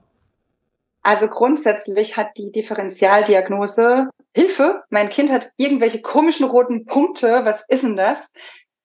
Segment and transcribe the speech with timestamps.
[1.03, 7.83] Also grundsätzlich hat die Differentialdiagnose Hilfe, mein Kind hat irgendwelche komischen roten Punkte, was ist
[7.83, 8.31] denn das?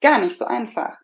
[0.00, 0.96] Gar nicht so einfach.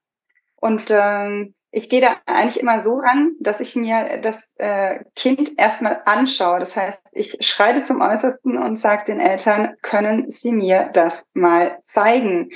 [0.57, 5.59] Und ähm, ich gehe da eigentlich immer so ran, dass ich mir das äh, Kind
[5.59, 6.61] erstmal anschaue.
[6.61, 11.79] Das heißt, ich schreite zum Äußersten und sage den Eltern, können Sie mir das mal
[11.83, 12.51] zeigen?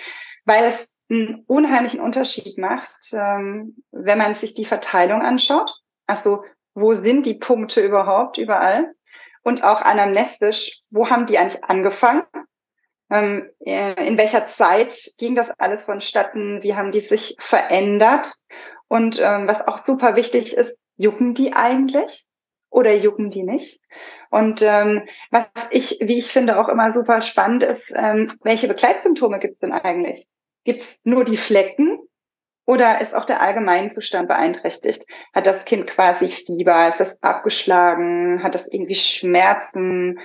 [0.44, 5.72] Weil es einen unheimlichen Unterschied macht, ähm, wenn man sich die Verteilung anschaut.
[6.06, 8.92] Also wo sind die Punkte überhaupt überall?
[9.42, 12.24] Und auch anamnestisch, wo haben die eigentlich angefangen?
[13.08, 16.62] Ähm, äh, in welcher Zeit ging das alles vonstatten?
[16.62, 18.34] Wie haben die sich verändert?
[18.88, 22.26] Und ähm, was auch super wichtig ist, jucken die eigentlich?
[22.70, 23.80] Oder jucken die nicht?
[24.30, 29.38] Und ähm, was ich, wie ich finde, auch immer super spannend ist, ähm, welche Begleitsymptome
[29.38, 30.26] gibt es denn eigentlich?
[30.64, 32.00] Gibt es nur die Flecken
[32.66, 35.06] oder ist auch der Allgemeinzustand beeinträchtigt?
[35.32, 36.88] Hat das Kind quasi Fieber?
[36.88, 38.42] Ist das abgeschlagen?
[38.42, 40.18] Hat das irgendwie Schmerzen?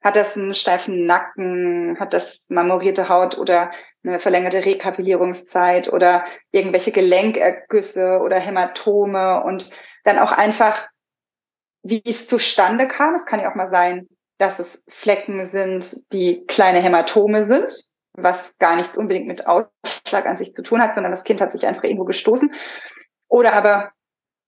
[0.00, 1.98] Hat das einen steifen Nacken?
[1.98, 3.72] Hat das marmorierte Haut oder
[4.04, 9.70] eine verlängerte Rekapillierungszeit oder irgendwelche Gelenkergüsse oder Hämatome und
[10.04, 10.88] dann auch einfach,
[11.82, 13.14] wie es zustande kam.
[13.14, 14.08] Es kann ja auch mal sein,
[14.38, 17.72] dass es Flecken sind, die kleine Hämatome sind
[18.14, 21.52] was gar nichts unbedingt mit Ausschlag an sich zu tun hat, sondern das Kind hat
[21.52, 22.52] sich einfach irgendwo gestoßen.
[23.28, 23.92] Oder aber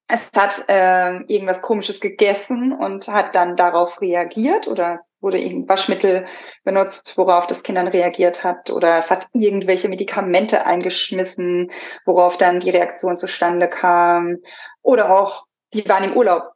[0.08, 5.68] es hat äh, irgendwas Komisches gegessen und hat dann darauf reagiert oder es wurde irgendein
[5.70, 6.26] Waschmittel
[6.64, 11.70] benutzt, worauf das Kind dann reagiert hat oder es hat irgendwelche Medikamente eingeschmissen,
[12.04, 14.38] worauf dann die Reaktion zustande kam
[14.82, 16.52] oder auch die waren im Urlaub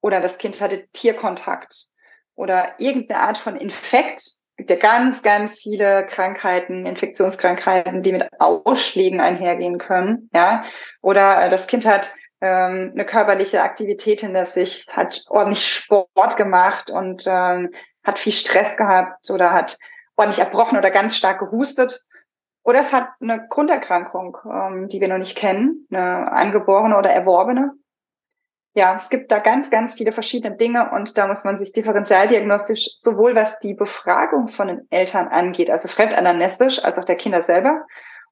[0.00, 1.88] oder das Kind hatte Tierkontakt
[2.34, 4.22] oder irgendeine Art von Infekt,
[4.56, 10.64] gibt ja ganz, ganz viele Krankheiten, Infektionskrankheiten, die mit Ausschlägen einhergehen können, ja.
[11.02, 16.90] Oder äh, das Kind hat ähm, eine körperliche Aktivität hinter sich, hat ordentlich Sport gemacht
[16.90, 17.72] und ähm,
[18.04, 19.78] hat viel Stress gehabt oder hat
[20.16, 22.04] ordentlich erbrochen oder ganz stark gehustet.
[22.62, 27.72] Oder es hat eine Grunderkrankung, ähm, die wir noch nicht kennen, eine angeborene oder erworbene
[28.76, 32.96] ja, es gibt da ganz, ganz viele verschiedene Dinge und da muss man sich differentialdiagnostisch
[32.98, 37.86] sowohl was die Befragung von den Eltern angeht, also fremdanamnestisch, als auch der Kinder selber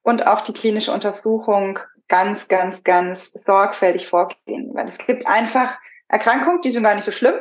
[0.04, 4.70] und auch die klinische Untersuchung ganz, ganz, ganz sorgfältig vorgehen.
[4.74, 5.76] Weil es gibt einfach
[6.08, 7.34] Erkrankungen, die sind gar nicht so schlimm.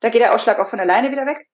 [0.00, 1.46] Da geht der Ausschlag auch von alleine wieder weg.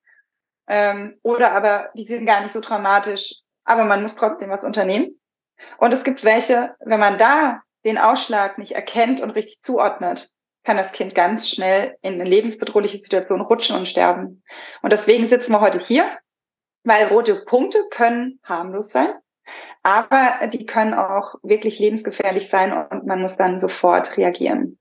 [0.66, 3.34] Ähm, oder aber die sind gar nicht so dramatisch,
[3.64, 5.20] aber man muss trotzdem was unternehmen.
[5.76, 10.30] Und es gibt welche, wenn man da den Ausschlag nicht erkennt und richtig zuordnet,
[10.64, 14.42] kann das Kind ganz schnell in eine lebensbedrohliche Situation rutschen und sterben.
[14.80, 16.18] Und deswegen sitzen wir heute hier,
[16.82, 19.12] weil rote Punkte können harmlos sein,
[19.82, 24.78] aber die können auch wirklich lebensgefährlich sein und man muss dann sofort reagieren.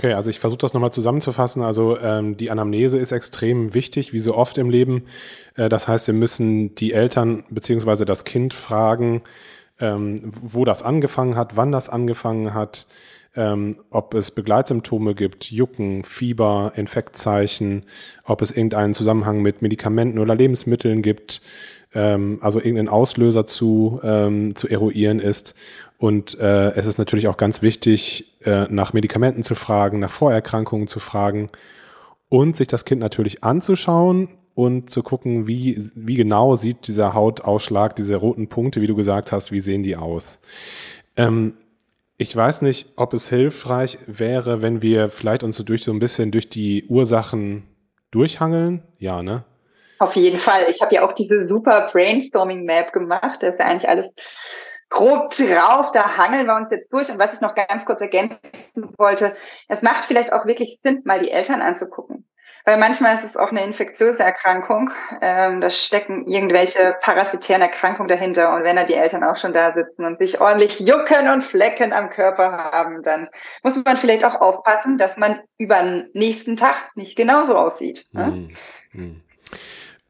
[0.00, 1.62] Okay, also ich versuche das nochmal zusammenzufassen.
[1.62, 5.04] Also ähm, die Anamnese ist extrem wichtig, wie so oft im Leben.
[5.56, 9.22] Äh, das heißt, wir müssen die Eltern beziehungsweise das Kind fragen,
[9.78, 12.86] ähm, wo das angefangen hat, wann das angefangen hat,
[13.36, 17.84] ähm, ob es Begleitsymptome gibt, Jucken, Fieber, Infektzeichen,
[18.24, 21.42] ob es irgendeinen Zusammenhang mit Medikamenten oder Lebensmitteln gibt,
[21.94, 25.54] ähm, also irgendeinen Auslöser zu, ähm, zu eruieren ist.
[25.98, 30.88] Und äh, es ist natürlich auch ganz wichtig, äh, nach Medikamenten zu fragen, nach Vorerkrankungen
[30.88, 31.50] zu fragen
[32.28, 37.96] und sich das Kind natürlich anzuschauen und zu gucken, wie, wie genau sieht dieser Hautausschlag,
[37.96, 40.40] diese roten Punkte, wie du gesagt hast, wie sehen die aus.
[41.16, 41.54] Ähm,
[42.16, 45.98] ich weiß nicht, ob es hilfreich wäre, wenn wir vielleicht uns so durch so ein
[45.98, 47.62] bisschen durch die Ursachen
[48.10, 48.82] durchhangeln.
[48.98, 49.44] Ja, ne?
[50.00, 50.64] Auf jeden Fall.
[50.70, 53.42] Ich habe ja auch diese super Brainstorming Map gemacht.
[53.42, 54.06] Da ist ja eigentlich alles
[54.88, 55.92] grob drauf.
[55.92, 57.10] Da hangeln wir uns jetzt durch.
[57.10, 58.40] Und was ich noch ganz kurz ergänzen
[58.96, 59.36] wollte,
[59.68, 62.26] es macht vielleicht auch wirklich Sinn, mal die Eltern anzugucken.
[62.64, 64.90] Weil manchmal ist es auch eine infektiöse Erkrankung.
[65.20, 68.54] Ähm, da stecken irgendwelche parasitären Erkrankungen dahinter.
[68.54, 71.92] Und wenn da die Eltern auch schon da sitzen und sich ordentlich jucken und Flecken
[71.92, 73.28] am Körper haben, dann
[73.62, 78.06] muss man vielleicht auch aufpassen, dass man über den nächsten Tag nicht genauso aussieht.
[78.12, 78.24] Ne?
[78.24, 78.56] Hm,
[78.92, 79.22] hm.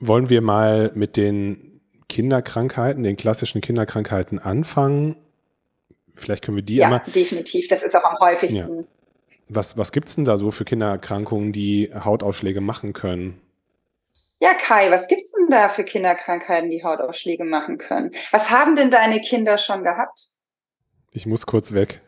[0.01, 5.17] Wollen wir mal mit den Kinderkrankheiten, den klassischen Kinderkrankheiten anfangen?
[6.15, 7.03] Vielleicht können wir die ja, einmal.
[7.07, 7.69] Ja, definitiv.
[7.69, 8.57] Das ist auch am häufigsten.
[8.57, 8.85] Ja.
[9.49, 13.41] Was, was gibt es denn da so für Kindererkrankungen, die Hautausschläge machen können?
[14.39, 18.13] Ja, Kai, was gibt's denn da für Kinderkrankheiten, die Hautausschläge machen können?
[18.31, 20.31] Was haben denn deine Kinder schon gehabt?
[21.13, 22.01] Ich muss kurz weg.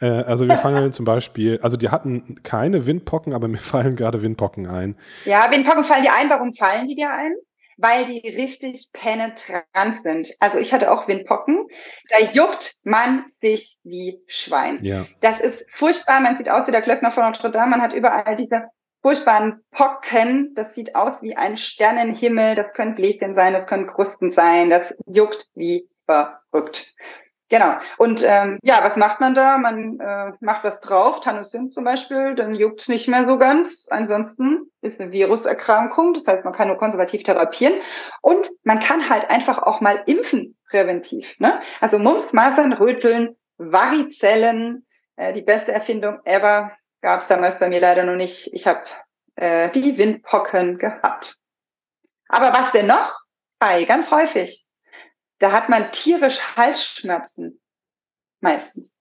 [0.00, 4.22] Äh, also wir fangen zum Beispiel, also die hatten keine Windpocken, aber mir fallen gerade
[4.22, 4.96] Windpocken ein.
[5.24, 6.30] Ja, Windpocken fallen dir ein.
[6.30, 7.34] Warum fallen die dir ein?
[7.76, 10.28] weil die richtig penetrant sind.
[10.40, 11.66] Also ich hatte auch Windpocken.
[12.08, 14.78] Da juckt man sich wie Schwein.
[14.82, 15.06] Ja.
[15.20, 16.20] Das ist furchtbar.
[16.20, 17.72] Man sieht aus wie der Glöckner von Notre Dame.
[17.72, 18.68] Man hat überall diese
[19.02, 20.54] furchtbaren Pocken.
[20.54, 22.54] Das sieht aus wie ein Sternenhimmel.
[22.54, 24.70] Das können Bläschen sein, das können Krusten sein.
[24.70, 26.94] Das juckt wie verrückt.
[27.54, 27.74] Genau.
[27.98, 29.58] Und ähm, ja, was macht man da?
[29.58, 33.86] Man äh, macht was drauf, Tannussin zum Beispiel, dann juckt es nicht mehr so ganz.
[33.92, 37.74] Ansonsten ist eine Viruserkrankung, das heißt, man kann nur konservativ therapieren.
[38.22, 41.32] Und man kann halt einfach auch mal impfen präventiv.
[41.38, 41.60] Ne?
[41.80, 44.84] Also Mumps, Masern, Röteln, Varizellen,
[45.14, 46.72] äh, die beste Erfindung ever,
[47.02, 48.52] gab es damals bei mir leider noch nicht.
[48.52, 48.82] Ich habe
[49.36, 51.36] äh, die Windpocken gehabt.
[52.28, 53.16] Aber was denn noch?
[53.60, 54.66] Bei, ganz häufig
[55.44, 57.60] da hat man tierisch Halsschmerzen.
[58.40, 58.96] Meistens.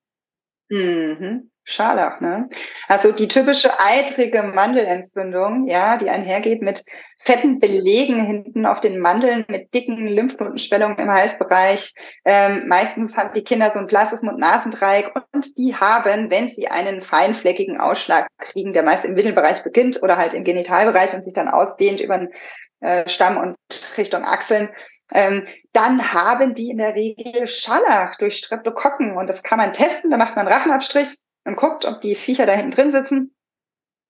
[0.70, 1.52] Mhm.
[1.64, 2.50] Scharlach, ne?
[2.90, 6.84] Also die typische eitrige Mandelentzündung, ja, die einhergeht mit
[7.20, 11.94] fetten Belegen hinten auf den Mandeln, mit dicken Lymphknotenschwellungen im Halsbereich.
[12.26, 17.02] Ähm, meistens haben die Kinder so ein blasses Mund-Nasendreieck und die haben, wenn sie einen
[17.02, 21.48] feinfleckigen Ausschlag kriegen, der meist im Windelbereich beginnt oder halt im Genitalbereich und sich dann
[21.48, 22.34] ausdehnt über den
[22.82, 23.56] äh, Stamm und
[23.96, 24.68] Richtung Achseln,
[25.14, 30.10] ähm, dann haben die in der Regel Schallach durch Streptokokken und das kann man testen.
[30.10, 33.36] Da macht man einen Rachenabstrich und guckt, ob die Viecher da hinten drin sitzen.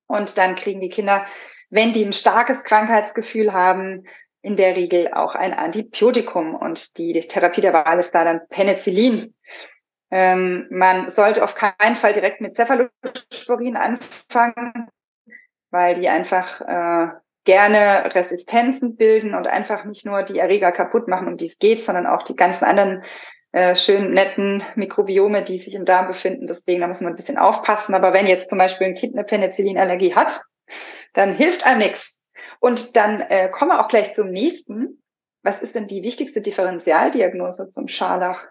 [0.07, 1.25] Und dann kriegen die Kinder,
[1.69, 4.05] wenn die ein starkes Krankheitsgefühl haben,
[4.41, 6.55] in der Regel auch ein Antibiotikum.
[6.55, 9.33] Und die Therapie der Wahl ist da dann Penicillin.
[10.09, 14.87] Ähm, man sollte auf keinen Fall direkt mit Cephalosporin anfangen,
[15.69, 17.07] weil die einfach äh,
[17.45, 21.83] gerne Resistenzen bilden und einfach nicht nur die Erreger kaputt machen, um die es geht,
[21.83, 23.03] sondern auch die ganzen anderen
[23.51, 26.47] äh, schönen, netten Mikrobiome, die sich im Darm befinden.
[26.47, 27.93] Deswegen, da muss man ein bisschen aufpassen.
[27.93, 30.41] Aber wenn jetzt zum Beispiel ein Kind eine Penicillinallergie hat,
[31.13, 32.27] dann hilft einem nichts.
[32.59, 35.03] Und dann äh, kommen wir auch gleich zum nächsten.
[35.43, 38.47] Was ist denn die wichtigste Differentialdiagnose zum Scharlach?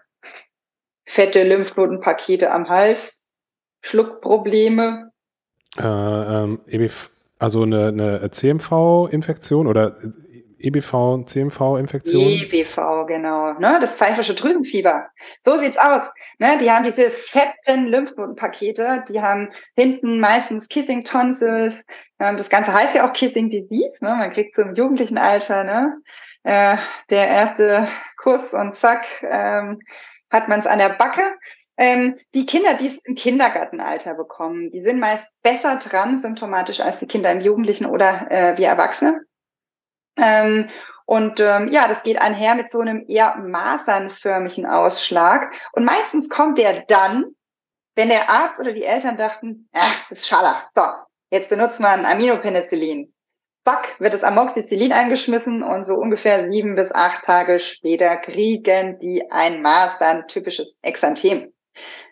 [1.05, 3.25] Fette Lymphknotenpakete am Hals,
[3.81, 5.11] Schluckprobleme.
[5.77, 6.61] Äh, ähm,
[7.43, 9.97] also eine, eine CMV-Infektion oder
[10.59, 12.21] EBV, CMV-Infektion?
[12.21, 13.53] EBV, genau.
[13.59, 13.79] Ne?
[13.81, 15.07] Das pfeifische Drüsenfieber.
[15.41, 16.09] So sieht's aus.
[16.39, 16.57] Ne?
[16.61, 21.75] Die haben diese fetten Lymphknotenpakete, die haben hinten meistens Kissing Tonsils.
[22.17, 23.97] Ähm, das Ganze heißt ja auch Kissing Disease.
[23.99, 24.15] Ne?
[24.15, 25.97] Man kriegt im jugendlichen Alter ne?
[26.43, 26.77] Äh,
[27.09, 29.79] der erste Kuss und zack, ähm,
[30.31, 31.23] hat man es an der Backe.
[31.77, 36.97] Ähm, die Kinder, die es im Kindergartenalter bekommen, die sind meist besser dran symptomatisch als
[36.97, 39.21] die Kinder im Jugendlichen oder äh, wir Erwachsene.
[40.17, 40.69] Ähm,
[41.05, 45.53] und ähm, ja, das geht einher mit so einem eher masernförmigen Ausschlag.
[45.73, 47.25] Und meistens kommt der dann,
[47.95, 50.63] wenn der Arzt oder die Eltern dachten, ach, das ist Schaller.
[50.75, 50.83] So,
[51.31, 53.13] jetzt benutzt man Aminopenicillin.
[53.65, 59.31] Zack, wird das Amoxicillin eingeschmissen und so ungefähr sieben bis acht Tage später kriegen die
[59.31, 61.52] ein Masern-typisches Exanthem.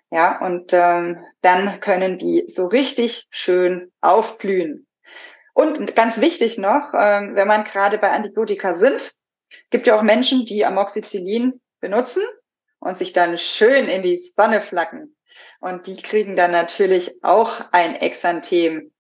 [0.10, 4.88] Ja, und ähm, dann können die so richtig schön aufblühen.
[5.54, 9.14] Und ganz wichtig noch, ähm, wenn man gerade bei Antibiotika sind,
[9.70, 12.24] gibt ja auch Menschen, die Amoxicillin benutzen
[12.80, 15.16] und sich dann schön in die Sonne flacken.
[15.60, 18.92] Und die kriegen dann natürlich auch ein Exanthem.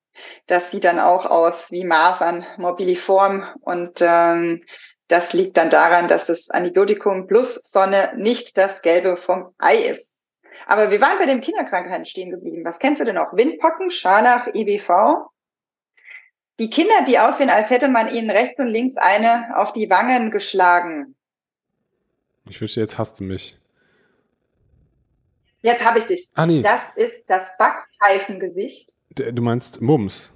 [0.47, 4.63] Das sieht dann auch aus wie Masern mobiliform und ähm,
[5.07, 10.10] das liegt dann daran, dass das Antibiotikum plus Sonne nicht das Gelbe vom Ei ist.
[10.71, 12.63] Aber wir waren bei den Kinderkrankheiten stehen geblieben.
[12.63, 13.33] Was kennst du denn noch?
[13.33, 14.89] Windpocken, Scharlach, IBV?
[16.59, 20.31] Die Kinder, die aussehen, als hätte man ihnen rechts und links eine auf die Wangen
[20.31, 21.13] geschlagen.
[22.49, 23.59] Ich wünschte, jetzt hast du mich.
[25.61, 26.29] Jetzt habe ich dich.
[26.35, 26.61] Ah, nee.
[26.61, 28.93] Das ist das Backpfeifengesicht.
[29.09, 30.31] Du meinst Mums.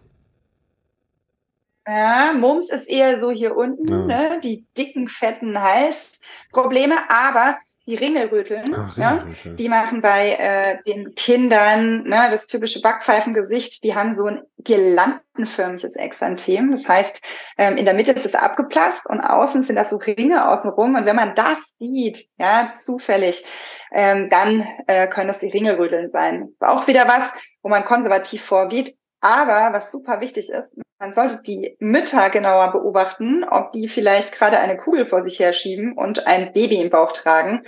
[1.88, 4.30] Ja, Mums ist eher so hier unten, ja.
[4.30, 4.42] ne?
[4.44, 7.10] die dicken, fetten Halsprobleme.
[7.10, 13.84] Aber die Ringelröteln, Ach, ja, die machen bei äh, den Kindern ne, das typische Backpfeifengesicht,
[13.84, 16.72] die haben so ein girlandenförmiges Exanthem.
[16.72, 17.22] Das heißt,
[17.58, 20.96] ähm, in der Mitte ist es abgeplasst und außen sind das so Ringe außenrum.
[20.96, 23.46] Und wenn man das sieht, ja, zufällig,
[23.92, 26.42] ähm, dann äh, können das die Ringelröteln sein.
[26.42, 28.96] Das ist auch wieder was, wo man konservativ vorgeht.
[29.25, 34.60] Aber was super wichtig ist, man sollte die Mütter genauer beobachten, ob die vielleicht gerade
[34.60, 37.63] eine Kugel vor sich herschieben und ein Baby im Bauch tragen,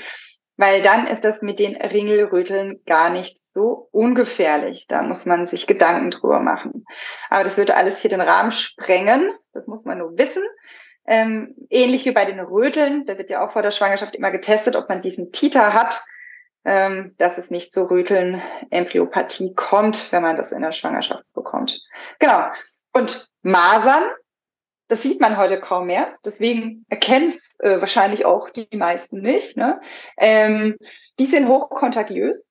[0.56, 4.86] weil dann ist das mit den Ringelröteln gar nicht so ungefährlich.
[4.88, 6.86] Da muss man sich Gedanken drüber machen.
[7.32, 9.32] Aber das würde alles hier den Rahmen sprengen.
[9.52, 10.44] Das muss man nur wissen.
[11.08, 14.76] Ähm, ähnlich wie bei den Röteln, da wird ja auch vor der Schwangerschaft immer getestet,
[14.76, 16.04] ob man diesen Titer hat
[16.68, 21.82] ähm, dass es nicht zu Röteln, Embryopathie kommt, wenn man das in der Schwangerschaft bekommt.
[22.20, 22.48] Genau.
[22.92, 24.04] Und Masern,
[24.90, 26.18] das sieht man heute kaum mehr.
[26.26, 29.56] Deswegen erkennen es äh, wahrscheinlich auch die meisten nicht.
[29.56, 29.80] Ne?
[30.18, 30.76] Ähm,
[31.20, 32.44] die sind hochkontagiös.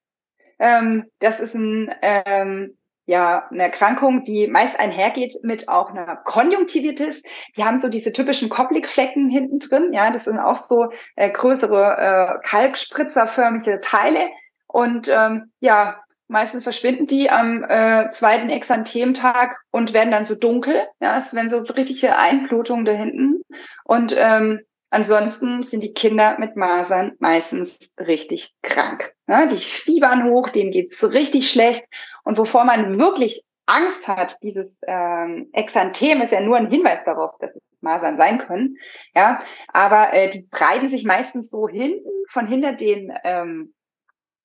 [0.58, 7.22] Ähm, das ist ein ähm, ja eine Erkrankung, die meist einhergeht mit auch einer Konjunktivitis.
[7.56, 9.92] Die haben so diese typischen Koplikflecken hinten drin.
[9.92, 14.26] Ja, das sind auch so äh, größere äh, Kalkspritzerförmige Teile.
[14.66, 20.86] Und ähm, ja, meistens verschwinden die am äh, zweiten Exanthemtag und werden dann so dunkel.
[21.00, 23.42] Ja, es werden so richtige Einblutungen da hinten.
[23.84, 24.60] Und ähm,
[24.90, 29.14] Ansonsten sind die Kinder mit Masern meistens richtig krank.
[29.26, 31.84] Ja, die fiebern hoch, denen geht's richtig schlecht.
[32.24, 37.36] Und wovor man wirklich Angst hat, dieses ähm, Exanthem ist ja nur ein Hinweis darauf,
[37.40, 38.76] dass es Masern sein können.
[39.14, 39.40] Ja,
[39.72, 43.74] aber äh, die breiten sich meistens so hinten von hinter den ähm,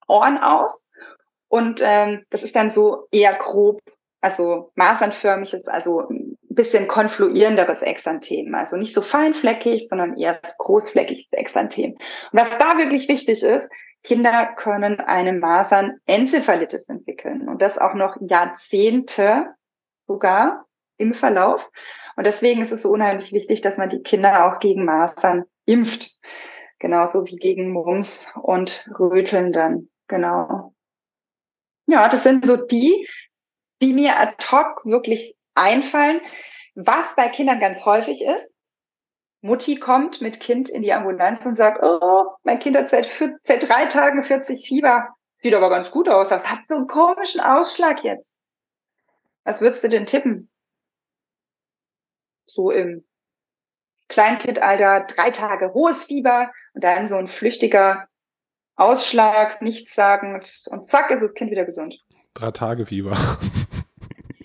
[0.08, 0.92] Ohren aus.
[1.48, 3.82] Und ähm, das ist dann so eher grob,
[4.22, 6.08] also masernförmiges, also
[6.62, 8.54] bisschen konfluierenderes Exanthem.
[8.54, 11.94] Also nicht so feinfleckig, sondern eher großfleckiges Exanthem.
[11.94, 12.00] Und
[12.40, 13.68] was da wirklich wichtig ist,
[14.04, 19.56] Kinder können eine Masern-Enzephalitis entwickeln und das auch noch Jahrzehnte
[20.06, 21.72] sogar im Verlauf.
[22.16, 26.20] Und deswegen ist es so unheimlich wichtig, dass man die Kinder auch gegen Masern impft.
[26.78, 29.90] Genauso wie gegen Mumps und Röteln dann.
[30.08, 30.76] Genau.
[31.88, 33.08] Ja, das sind so die,
[33.82, 36.22] die mir ad hoc wirklich einfallen.
[36.76, 38.58] Was bei Kindern ganz häufig ist,
[39.42, 43.10] Mutti kommt mit Kind in die Ambulanz und sagt, oh, mein Kind hat seit,
[43.44, 45.10] seit drei Tagen 40 Fieber.
[45.40, 46.30] Sieht aber ganz gut aus.
[46.30, 48.36] Das hat so einen komischen Ausschlag jetzt.
[49.44, 50.52] Was würdest du denn tippen?
[52.46, 53.04] So im
[54.08, 58.08] Kleinkindalter, drei Tage hohes Fieber und dann so ein flüchtiger
[58.76, 61.98] Ausschlag, nichtssagend und zack ist das Kind wieder gesund.
[62.34, 63.18] Drei Tage Fieber.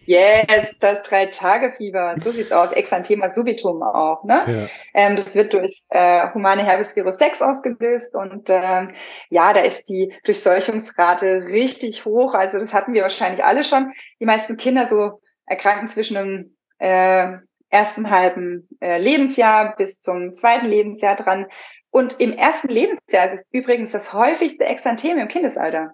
[0.06, 2.16] Yes, das Drei-Tage-Fieber.
[2.22, 2.72] So sieht's aus.
[2.72, 4.24] Exanthema subitum auch.
[4.24, 4.44] Ne?
[4.46, 4.68] Ja.
[4.94, 8.92] Ähm, das wird durch äh, humane Herpesvirus 6 ausgelöst und ähm,
[9.28, 12.34] ja, da ist die Durchseuchungsrate richtig hoch.
[12.34, 13.92] Also das hatten wir wahrscheinlich alle schon.
[14.20, 20.66] Die meisten Kinder so erkranken zwischen dem äh, ersten halben äh, Lebensjahr bis zum zweiten
[20.66, 21.46] Lebensjahr dran.
[21.90, 25.92] Und im ersten Lebensjahr ist es übrigens das häufigste Exanthem im Kindesalter.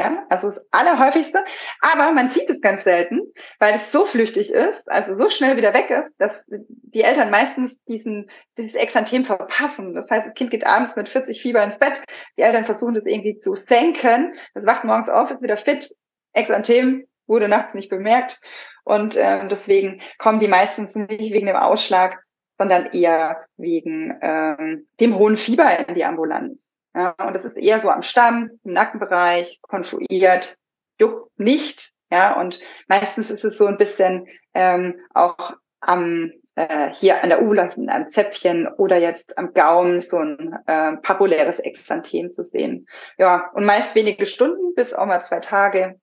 [0.00, 1.44] Ja, also das Allerhäufigste.
[1.80, 3.20] Aber man sieht es ganz selten,
[3.58, 7.82] weil es so flüchtig ist, also so schnell wieder weg ist, dass die Eltern meistens
[7.84, 9.94] diesen, dieses Exanthem verpassen.
[9.94, 12.00] Das heißt, das Kind geht abends mit 40 Fieber ins Bett.
[12.36, 14.34] Die Eltern versuchen das irgendwie zu senken.
[14.54, 15.92] Das wacht morgens auf, ist wieder fit.
[16.32, 18.40] Exanthem wurde nachts nicht bemerkt.
[18.84, 22.22] Und äh, deswegen kommen die meistens nicht wegen dem Ausschlag,
[22.56, 26.77] sondern eher wegen ähm, dem hohen Fieber in die Ambulanz.
[26.94, 30.56] Ja, und das ist eher so am Stamm, im Nackenbereich, konfluiert,
[30.98, 31.90] juckt nicht.
[32.10, 37.42] Ja, und meistens ist es so ein bisschen ähm, auch am äh, hier an der
[37.42, 42.88] Oberfläche, am Zäpfchen oder jetzt am Gaumen so ein äh, papuläres Exanthem zu sehen.
[43.16, 46.00] Ja, und meist wenige Stunden bis auch mal zwei Tage.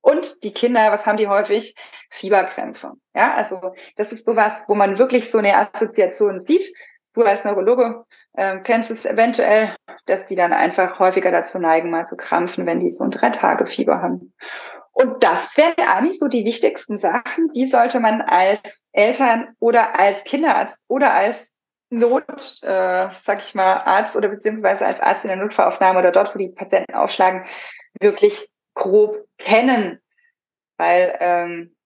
[0.00, 1.76] Und die Kinder, was haben die häufig?
[2.10, 2.92] Fieberkrämpfe.
[3.14, 6.66] Ja, also das ist sowas, wo man wirklich so eine Assoziation sieht.
[7.14, 8.04] Du als Neurologe
[8.34, 9.74] äh, kennst es eventuell,
[10.06, 14.02] dass die dann einfach häufiger dazu neigen, mal zu krampfen, wenn die so ein Drei-Tage-Fieber
[14.02, 14.34] haben.
[14.92, 20.22] Und das wären eigentlich so die wichtigsten Sachen, die sollte man als Eltern oder als
[20.24, 21.54] Kinderarzt oder als
[21.90, 26.34] Not, äh, sag ich mal, Arzt oder beziehungsweise als Arzt in der Notfallaufnahme oder dort,
[26.34, 27.44] wo die Patienten aufschlagen,
[28.00, 30.00] wirklich grob kennen.
[30.76, 31.76] Weil ähm,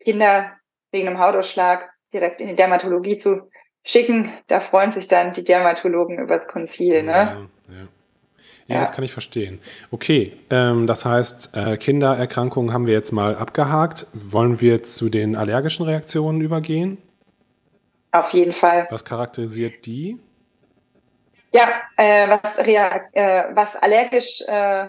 [0.00, 0.52] Kinder
[0.92, 3.49] wegen einem Hautausschlag direkt in die Dermatologie zu
[3.84, 7.02] schicken, da freuen sich dann die Dermatologen übers Konzil.
[7.02, 7.12] Ne?
[7.12, 7.88] Ja, ja.
[8.70, 9.60] Ja, ja, das kann ich verstehen.
[9.90, 14.06] Okay, ähm, das heißt, äh, Kindererkrankungen haben wir jetzt mal abgehakt.
[14.12, 16.98] Wollen wir zu den allergischen Reaktionen übergehen?
[18.12, 18.86] Auf jeden Fall.
[18.90, 20.20] Was charakterisiert die?
[21.52, 24.86] Ja, äh, was, äh, was allergisch, äh,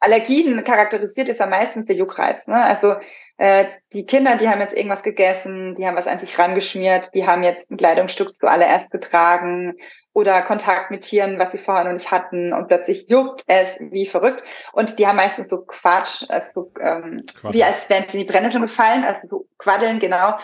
[0.00, 2.48] Allergien charakterisiert, ist ja meistens der Juckreiz.
[2.48, 2.60] Ne?
[2.60, 2.96] Also
[3.40, 7.26] äh, die Kinder, die haben jetzt irgendwas gegessen, die haben was an sich rangeschmiert, die
[7.26, 9.76] haben jetzt ein Kleidungsstück zuallererst getragen
[10.12, 14.04] oder Kontakt mit Tieren, was sie vorher noch nicht hatten und plötzlich juckt es wie
[14.04, 14.44] verrückt.
[14.74, 18.60] Und die haben meistens so Quatsch, also ähm, wie als wären sie in die Brennnessel
[18.60, 20.36] gefallen, also so Quaddeln, genau.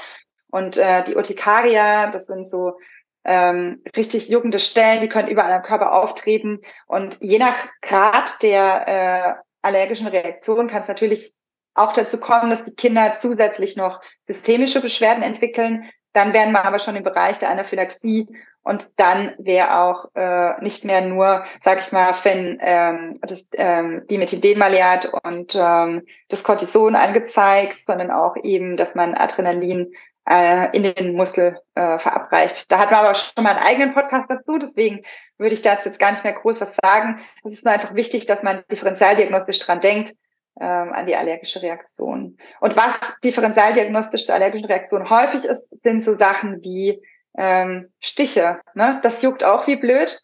[0.50, 2.78] Und äh, die Urtikaria, das sind so
[3.26, 6.62] ähm, richtig juckende Stellen, die können überall am Körper auftreten.
[6.86, 11.34] Und je nach Grad der äh, allergischen Reaktion kann es natürlich
[11.76, 15.90] auch dazu kommen, dass die Kinder zusätzlich noch systemische Beschwerden entwickeln.
[16.12, 18.26] Dann wären wir aber schon im Bereich der Anaphylaxie
[18.62, 24.02] und dann wäre auch äh, nicht mehr nur, sag ich mal, wenn ähm, das ähm,
[24.10, 29.92] Dimethylenmaleat und ähm, das Cortison angezeigt, sondern auch eben, dass man Adrenalin
[30.28, 32.72] äh, in den Muskel äh, verabreicht.
[32.72, 35.02] Da hat man aber schon mal einen eigenen Podcast dazu, deswegen
[35.38, 37.20] würde ich dazu jetzt gar nicht mehr groß was sagen.
[37.44, 40.14] Es ist nur einfach wichtig, dass man differenzialdiagnostisch dran denkt,
[40.60, 42.38] ähm, an die allergische Reaktion.
[42.60, 47.02] Und was differenzialdiagnostische allergische Reaktion häufig ist, sind so Sachen wie
[47.36, 48.60] ähm, Stiche.
[48.74, 48.98] Ne?
[49.02, 50.20] Das juckt auch wie blöd.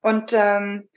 [0.00, 0.88] Und ähm,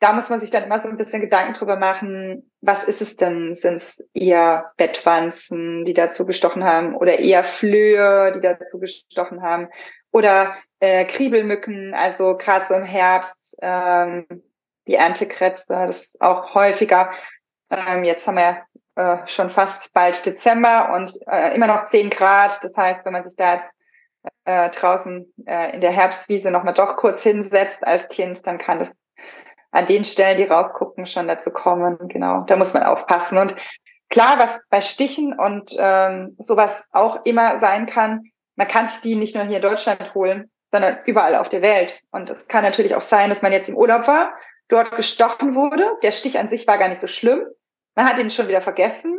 [0.00, 3.16] da muss man sich dann immer so ein bisschen Gedanken drüber machen, was ist es
[3.16, 3.54] denn?
[3.54, 9.68] Sind es eher Bettwanzen, die dazu gestochen haben, oder eher Flöhe, die dazu gestochen haben,
[10.10, 14.26] oder äh, Kriebelmücken, also gerade so im Herbst, ähm,
[14.86, 17.10] die Erntekrätze, das ist auch häufiger.
[17.70, 18.62] Ähm, jetzt haben wir
[18.96, 22.62] äh, schon fast bald Dezember und äh, immer noch 10 Grad.
[22.62, 23.70] Das heißt, wenn man sich da jetzt
[24.44, 28.90] äh, draußen äh, in der Herbstwiese nochmal doch kurz hinsetzt als Kind, dann kann das
[29.72, 31.98] an den Stellen, die raufgucken, schon dazu kommen.
[32.08, 33.36] Genau, da muss man aufpassen.
[33.36, 33.56] Und
[34.08, 39.16] klar, was bei Stichen und ähm, sowas auch immer sein kann, man kann sich die
[39.16, 42.02] nicht nur hier in Deutschland holen, sondern überall auf der Welt.
[42.10, 44.32] Und es kann natürlich auch sein, dass man jetzt im Urlaub war,
[44.68, 45.86] dort gestochen wurde.
[46.02, 47.44] Der Stich an sich war gar nicht so schlimm.
[47.94, 49.18] Man hat ihn schon wieder vergessen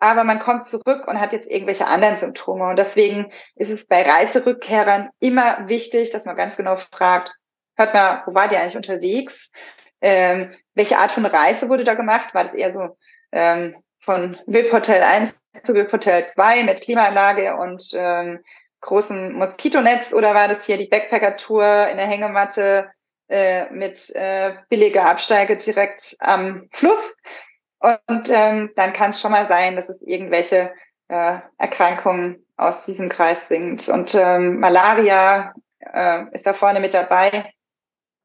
[0.00, 2.68] aber man kommt zurück und hat jetzt irgendwelche anderen Symptome.
[2.68, 7.32] Und deswegen ist es bei Reiserückkehrern immer wichtig, dass man ganz genau fragt,
[7.76, 9.52] hört mal, wo war die eigentlich unterwegs?
[10.00, 12.34] Ähm, welche Art von Reise wurde da gemacht?
[12.34, 12.96] War das eher so
[13.32, 18.42] ähm, von VIP Hotel 1 zu VIP Hotel 2 mit Klimaanlage und ähm,
[18.80, 22.90] großem Moskitonetz oder war das hier die Backpacker-Tour in der Hängematte
[23.30, 27.14] äh, mit äh, billiger Absteige direkt am Fluss?
[27.78, 30.74] Und ähm, dann kann es schon mal sein, dass es irgendwelche
[31.08, 33.88] äh, Erkrankungen aus diesem Kreis sind.
[33.88, 37.52] Und ähm, Malaria äh, ist da vorne mit dabei.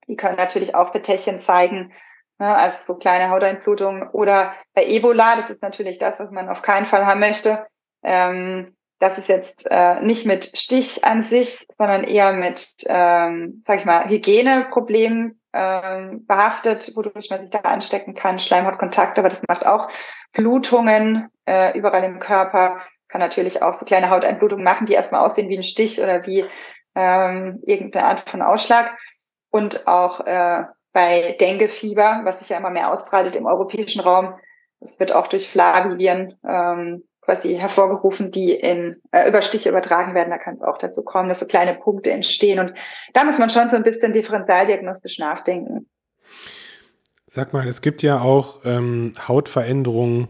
[0.08, 1.94] Die können natürlich auch Petechien zeigen,
[2.38, 4.10] ne, als so kleine Hauteinblutungen.
[4.10, 7.66] Oder bei Ebola, das ist natürlich das, was man auf keinen Fall haben möchte.
[8.04, 13.80] Ähm, das ist jetzt äh, nicht mit Stich an sich, sondern eher mit, ähm, sag
[13.80, 19.66] ich mal, Hygieneproblemen ähm, behaftet, wodurch man sich da anstecken kann, Schleimhautkontakt, aber das macht
[19.66, 19.90] auch
[20.34, 25.50] Blutungen äh, überall im Körper, kann natürlich auch so kleine Hauteinblutungen machen, die erstmal aussehen
[25.50, 26.46] wie ein Stich oder wie
[26.96, 28.98] ähm, irgendeine Art von Ausschlag.
[29.50, 34.36] Und auch äh, bei Denguefieber, was sich ja immer mehr ausbreitet im europäischen Raum,
[34.82, 40.30] es wird auch durch Flaviviren ähm, quasi hervorgerufen, die in äh, über Stiche übertragen werden.
[40.30, 42.60] Da kann es auch dazu kommen, dass so kleine Punkte entstehen.
[42.60, 42.74] Und
[43.14, 45.88] da muss man schon so ein bisschen differenzialdiagnostisch nachdenken.
[47.28, 50.28] Sag mal, es gibt ja auch ähm, Hautveränderungen,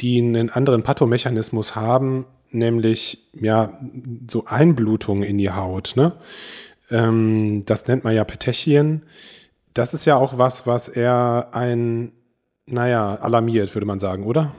[0.00, 3.78] die einen anderen Pathomechanismus haben, nämlich ja
[4.28, 5.92] so Einblutungen in die Haut.
[5.96, 6.12] Ne?
[6.90, 9.06] Ähm, das nennt man ja Petechien.
[9.72, 12.12] Das ist ja auch was, was eher ein,
[12.66, 14.52] naja, alarmiert, würde man sagen, oder?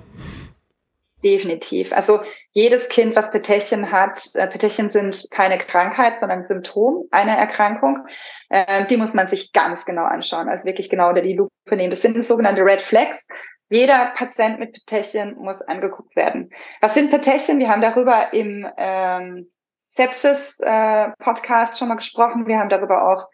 [1.23, 1.93] Definitiv.
[1.93, 8.07] Also jedes Kind, was Petechien hat, äh, Petechien sind keine Krankheit, sondern Symptom einer Erkrankung.
[8.49, 11.91] Äh, die muss man sich ganz genau anschauen, also wirklich genau unter die Lupe nehmen.
[11.91, 13.27] Das sind sogenannte Red Flags.
[13.69, 16.49] Jeder Patient mit Petechien muss angeguckt werden.
[16.81, 17.59] Was sind Petechien?
[17.59, 19.49] Wir haben darüber im ähm,
[19.89, 22.47] Sepsis-Podcast äh, schon mal gesprochen.
[22.47, 23.27] Wir haben darüber auch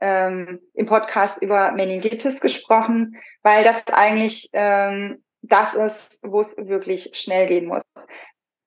[0.00, 7.10] ähm, im Podcast über Meningitis gesprochen, weil das eigentlich ähm, das ist, wo es wirklich
[7.14, 7.82] schnell gehen muss.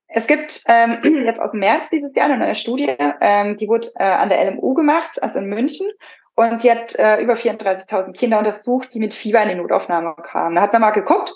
[0.08, 4.04] Es gibt ähm, jetzt aus März dieses Jahr eine neue Studie, ähm, die wurde äh,
[4.04, 5.89] an der LMU gemacht, also in München.
[6.36, 10.56] Und die hat äh, über 34.000 Kinder untersucht, die mit Fieber in die Notaufnahme kamen.
[10.56, 11.34] Da hat man mal geguckt,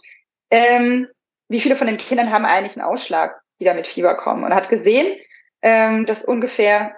[0.49, 1.07] ähm,
[1.47, 4.43] wie viele von den Kindern haben eigentlich einen Ausschlag, die da mit Fieber kommen.
[4.43, 5.17] Und hat gesehen,
[5.61, 6.95] ähm, dass ungefähr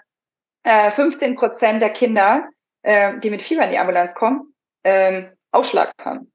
[0.64, 2.48] äh, 15 Prozent der Kinder,
[2.84, 6.32] äh, die mit Fieber in die Ambulanz kommen, ähm, Ausschlag haben.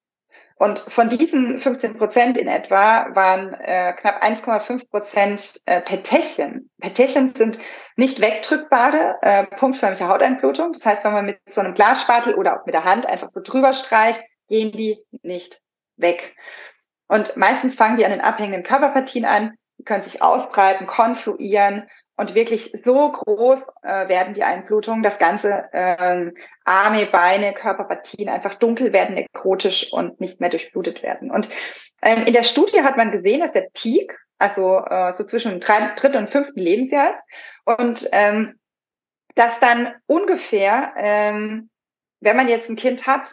[0.62, 6.70] Und von diesen 15 Prozent in etwa waren äh, knapp 1,5 Prozent äh, Petechien.
[6.80, 7.58] Petechien sind
[7.96, 10.72] nicht wegdrückbare, äh, punktförmige Hauteinblutung.
[10.72, 13.40] Das heißt, wenn man mit so einem Glasspatel oder auch mit der Hand einfach so
[13.40, 15.60] drüber streicht, gehen die nicht
[15.96, 16.36] weg.
[17.08, 22.34] Und meistens fangen die an den abhängenden Körperpartien an, die können sich ausbreiten, konfluieren und
[22.34, 28.92] wirklich so groß äh, werden die Einblutungen, dass ganze ähm, Arme, Beine, Körperpartien einfach dunkel
[28.92, 31.30] werden, nekrotisch und nicht mehr durchblutet werden.
[31.30, 31.48] Und
[32.02, 35.60] ähm, in der Studie hat man gesehen, dass der Peak, also äh, so zwischen dem
[35.60, 37.24] dritten und fünften Lebensjahr ist
[37.64, 38.58] und ähm,
[39.34, 41.70] dass dann ungefähr, ähm,
[42.20, 43.30] wenn man jetzt ein Kind hat,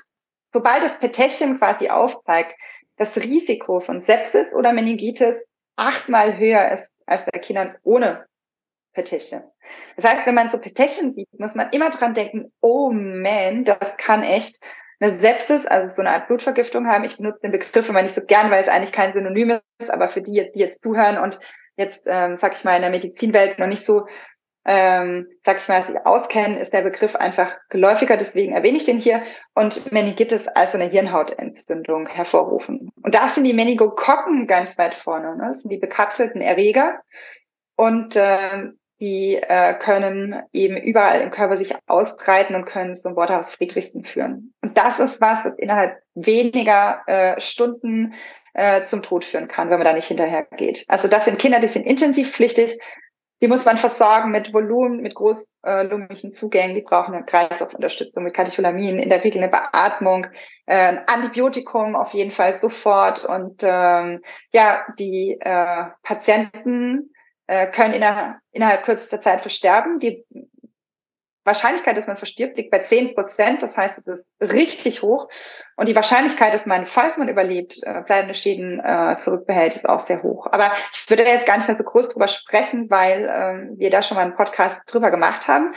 [0.53, 2.55] sobald das Petäschchen quasi aufzeigt,
[2.95, 5.41] das Risiko von Sepsis oder Meningitis
[5.75, 8.25] achtmal höher ist als bei Kindern ohne
[8.93, 9.43] Petition.
[9.95, 13.97] Das heißt, wenn man so Petition sieht, muss man immer dran denken, oh man, das
[13.97, 14.63] kann echt
[14.99, 17.03] eine Sepsis, also so eine Art Blutvergiftung haben.
[17.03, 20.09] Ich benutze den Begriff immer nicht so gern, weil es eigentlich kein Synonym ist, aber
[20.09, 21.39] für die, die jetzt zuhören und
[21.77, 24.07] jetzt, ähm, sag ich mal, in der Medizinwelt noch nicht so,
[24.65, 28.97] ähm, sag ich mal, sich auskennen, ist der Begriff einfach geläufiger, deswegen erwähne ich den
[28.97, 29.23] hier.
[29.55, 32.91] Und Meningitis als eine Hirnhautentzündung hervorrufen.
[33.01, 35.37] Und da sind die Meningokokken ganz weit vorne.
[35.37, 35.45] Ne?
[35.47, 36.99] Das sind die bekapselten Erreger.
[37.77, 43.51] Und äh, die äh, können eben überall im Körper sich ausbreiten und können zum Waterhouse
[43.51, 44.53] Friedrichsen führen.
[44.61, 48.13] Und das ist was, was innerhalb weniger äh, Stunden
[48.53, 50.85] äh, zum Tod führen kann, wenn man da nicht hinterher geht.
[50.89, 52.77] Also das sind Kinder, die sind intensivpflichtig.
[53.41, 56.75] Die muss man versorgen mit Volumen, mit großlungigen Zugängen.
[56.75, 60.27] Die brauchen eine Kreislaufunterstützung mit Katecholaminen, in der Regel eine Beatmung,
[60.65, 63.23] äh, ein Antibiotikum auf jeden Fall sofort.
[63.23, 67.13] Und ähm, ja, die äh, Patienten
[67.49, 69.97] äh, können innerhalb, innerhalb kürzester Zeit versterben.
[69.97, 70.23] Die
[71.43, 73.63] Wahrscheinlichkeit, dass man verstirbt, liegt bei 10 Prozent.
[73.63, 75.27] Das heißt, es ist richtig hoch.
[75.75, 79.99] Und die Wahrscheinlichkeit, dass man, falls man überlebt, äh, bleibende Schäden äh, zurückbehält, ist auch
[79.99, 80.45] sehr hoch.
[80.51, 84.03] Aber ich würde jetzt gar nicht mehr so groß drüber sprechen, weil äh, wir da
[84.03, 85.73] schon mal einen Podcast drüber gemacht haben.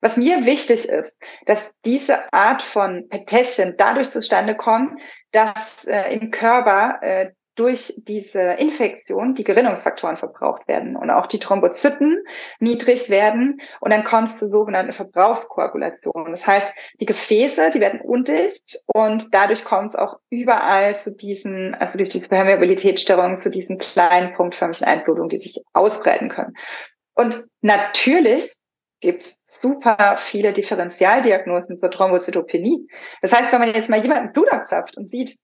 [0.00, 4.98] Was mir wichtig ist, dass diese Art von Petechien dadurch zustande kommen,
[5.30, 11.38] dass äh, im Körper äh, durch diese Infektion die Gerinnungsfaktoren verbraucht werden und auch die
[11.38, 12.24] Thrombozyten
[12.58, 16.30] niedrig werden und dann kommt es zur sogenannten Verbrauchskoagulation.
[16.30, 21.74] Das heißt, die Gefäße, die werden undicht und dadurch kommt es auch überall zu diesen,
[21.74, 26.54] also durch diese Permeabilitätsstörungen, zu diesen kleinen punktförmigen Einblutungen, die sich ausbreiten können.
[27.14, 28.56] Und natürlich
[29.00, 32.88] gibt es super viele Differentialdiagnosen zur Thrombozytopenie.
[33.20, 35.36] Das heißt, wenn man jetzt mal jemanden Blut abzapft und sieht,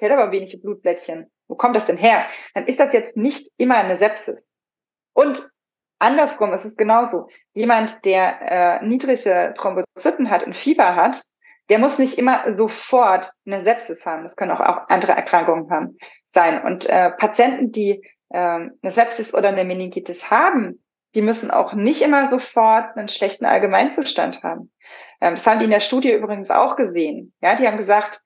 [0.00, 2.26] der hat aber wenige Blutblättchen, wo kommt das denn her?
[2.54, 4.46] Dann ist das jetzt nicht immer eine Sepsis.
[5.12, 5.50] Und
[5.98, 7.28] andersrum ist es genauso.
[7.52, 11.22] Jemand, der äh, niedrige Thrombozyten hat und Fieber hat,
[11.68, 14.24] der muss nicht immer sofort eine Sepsis haben.
[14.24, 16.62] Das können auch, auch andere Erkrankungen haben, sein.
[16.62, 20.82] Und äh, Patienten, die äh, eine Sepsis oder eine Meningitis haben,
[21.14, 24.72] die müssen auch nicht immer sofort einen schlechten Allgemeinzustand haben.
[25.20, 27.32] Ähm, das haben die in der Studie übrigens auch gesehen.
[27.40, 28.20] Ja, die haben gesagt,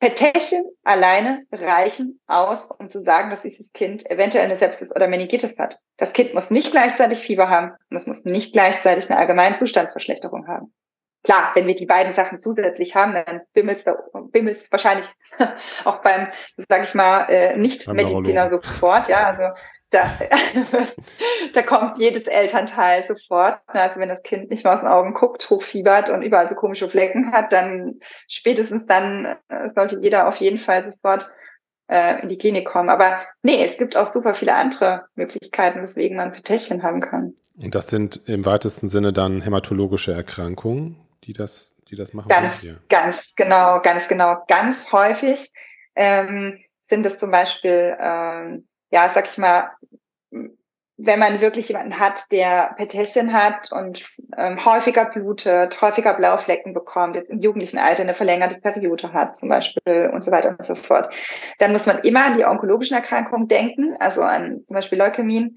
[0.00, 5.58] Petechien alleine reichen aus, um zu sagen, dass dieses Kind eventuell eine Sepsis oder Meningitis
[5.58, 5.78] hat.
[5.98, 10.48] Das Kind muss nicht gleichzeitig Fieber haben und es muss nicht gleichzeitig eine allgemeine Zustandsverschlechterung
[10.48, 10.72] haben.
[11.22, 15.06] Klar, wenn wir die beiden Sachen zusätzlich haben, dann bimmelt es wahrscheinlich
[15.84, 16.28] auch beim,
[16.66, 19.08] sage ich mal, äh, Nicht-Mediziner sofort.
[19.08, 19.42] Ja, also
[19.90, 20.18] da,
[21.54, 23.60] da kommt jedes Elternteil sofort.
[23.66, 26.88] Also wenn das Kind nicht mal aus den Augen guckt, hochfiebert und überall so komische
[26.88, 31.30] Flecken hat, dann spätestens dann äh, sollte jeder auf jeden Fall sofort
[31.88, 32.88] äh, in die Klinik kommen.
[32.88, 37.34] Aber nee, es gibt auch super viele andere Möglichkeiten, weswegen man Petechien haben kann.
[37.56, 42.28] Und das sind im weitesten Sinne dann hämatologische Erkrankungen, die das, die das machen?
[42.28, 44.36] Ganz, ganz genau, ganz genau.
[44.46, 45.50] Ganz häufig
[45.96, 49.70] ähm, sind es zum Beispiel ähm, ja, sag ich mal,
[51.02, 57.16] wenn man wirklich jemanden hat, der Petechien hat und ähm, häufiger blutet, häufiger Blauflecken bekommt,
[57.16, 60.74] jetzt im jugendlichen Alter eine verlängerte Periode hat zum Beispiel und so weiter und so
[60.74, 61.14] fort,
[61.58, 65.56] dann muss man immer an die onkologischen Erkrankungen denken, also an zum Beispiel Leukämien.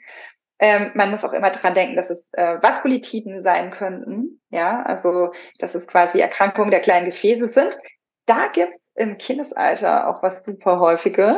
[0.60, 5.32] Ähm, man muss auch immer dran denken, dass es äh, Vaskulitiden sein könnten, ja, also
[5.60, 7.78] dass es quasi Erkrankungen der kleinen Gefäße sind.
[8.28, 11.38] Da gibt im Kindesalter auch was super häufiges.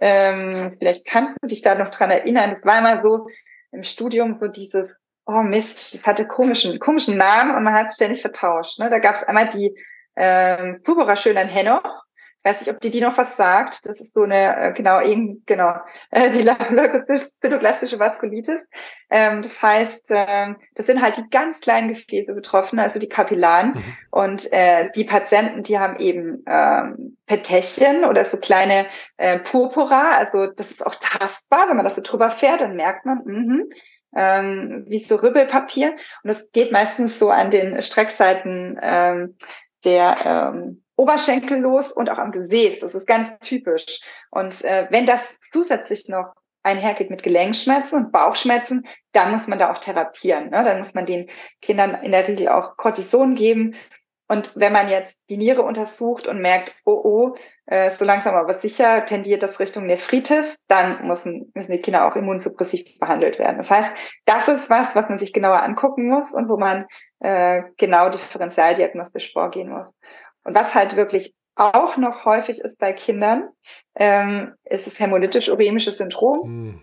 [0.00, 2.54] Ähm, vielleicht kannst du dich da noch dran erinnern.
[2.54, 3.28] Das war immer so
[3.72, 4.90] im Studium so dieses,
[5.26, 8.78] oh Mist, das hatte komischen, komischen Namen und man hat es ständig vertauscht.
[8.78, 8.90] Ne?
[8.90, 9.74] Da gab es einmal die
[10.16, 12.05] ähm, Purpura Schönlein Henoch
[12.46, 13.86] weiß nicht, ob die die noch was sagt.
[13.86, 15.74] Das ist so eine, äh, genau, eben, genau,
[16.10, 18.62] äh, die leukozytoklastische Vaskulitis.
[19.10, 23.74] Ähm, das heißt, ähm, das sind halt die ganz kleinen Gefäße betroffen, also die Kapillaren.
[23.74, 23.84] Mhm.
[24.10, 30.12] Und äh, die Patienten, die haben eben ähm, Petechien oder so kleine äh, Purpura.
[30.16, 31.68] Also das ist auch tastbar.
[31.68, 33.64] Wenn man das so drüber fährt, dann merkt man, mh,
[34.16, 35.90] ähm, wie so Rübbelpapier.
[35.90, 39.36] Und das geht meistens so an den Streckseiten ähm,
[39.84, 42.80] der ähm, Oberschenkel los und auch am Gesäß.
[42.80, 44.00] Das ist ganz typisch.
[44.30, 46.32] Und äh, wenn das zusätzlich noch
[46.62, 50.50] einhergeht mit Gelenkschmerzen und Bauchschmerzen, dann muss man da auch therapieren.
[50.50, 50.64] Ne?
[50.64, 51.28] Dann muss man den
[51.62, 53.76] Kindern in der Regel auch Cortison geben.
[54.28, 57.34] Und wenn man jetzt die Niere untersucht und merkt, oh oh,
[57.66, 62.16] äh, so langsam aber sicher tendiert das Richtung Nephritis, dann müssen, müssen die Kinder auch
[62.16, 63.58] immunsuppressiv behandelt werden.
[63.58, 66.86] Das heißt, das ist was, was man sich genauer angucken muss und wo man
[67.20, 69.94] äh, genau differenzialdiagnostisch vorgehen muss.
[70.46, 73.48] Und was halt wirklich auch noch häufig ist bei Kindern,
[73.96, 76.70] ähm, ist das hämolytisch-uremische Syndrom.
[76.70, 76.82] Mhm.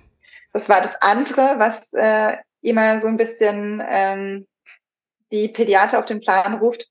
[0.51, 4.47] Das war das andere, was äh, immer so ein bisschen ähm,
[5.31, 6.89] die Pädiater auf den Plan ruft.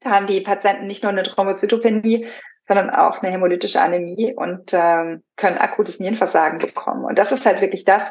[0.00, 2.26] Da haben die Patienten nicht nur eine Thrombozytopenie,
[2.66, 7.04] sondern auch eine hämolytische Anämie und ähm, können akutes Nierenversagen bekommen.
[7.04, 8.10] Und das ist halt wirklich das,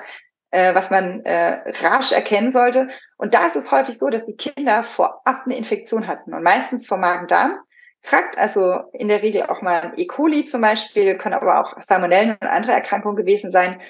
[0.51, 2.88] äh, was man äh, rasch erkennen sollte.
[3.17, 6.88] Und da ist es häufig so, dass die Kinder vorab eine Infektion hatten und meistens
[6.88, 7.59] vom Magen-Darm.
[8.06, 10.06] Trakt, also in der Regel auch mal E.
[10.06, 13.82] coli zum Beispiel, können aber auch Salmonellen und andere Erkrankungen gewesen sein.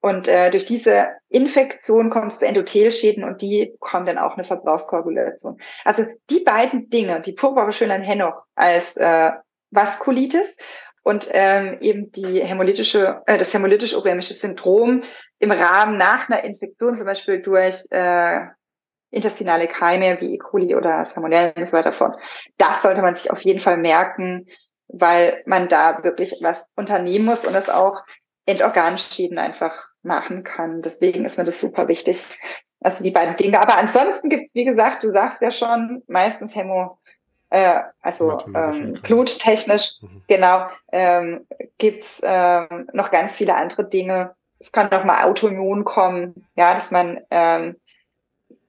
[0.00, 4.44] Und äh, durch diese Infektion kommt es zu Endothelschäden und die kommen dann auch eine
[4.44, 5.60] Verbrauchskoagulation.
[5.84, 9.30] Also die beiden Dinge, die purpure Schönlein-Henoch als äh,
[9.70, 10.58] Vaskulitis
[11.04, 15.04] und ähm, eben die hämolytische, äh, das hämolytisch-uremische Syndrom
[15.38, 18.40] im Rahmen nach einer Infektion, zum Beispiel durch äh,
[19.12, 20.38] intestinale Keime wie E.
[20.38, 22.16] coli oder Salmonellen und so weiter fort.
[22.58, 24.46] Das sollte man sich auf jeden Fall merken,
[24.88, 28.02] weil man da wirklich was unternehmen muss und es auch
[28.46, 30.82] Endorganschäden einfach machen kann.
[30.82, 32.26] Deswegen ist mir das super wichtig.
[32.80, 33.60] Also die beiden Dinge.
[33.60, 36.98] Aber ansonsten gibt's, wie gesagt, du sagst ja schon, meistens Hämo,
[37.50, 40.22] äh, also ähm, bluttechnisch, mhm.
[40.26, 41.46] genau, ähm,
[41.78, 44.34] gibt's ähm, noch ganz viele andere Dinge.
[44.58, 47.76] Es kann noch mal Autoimmun kommen, ja, dass man ähm,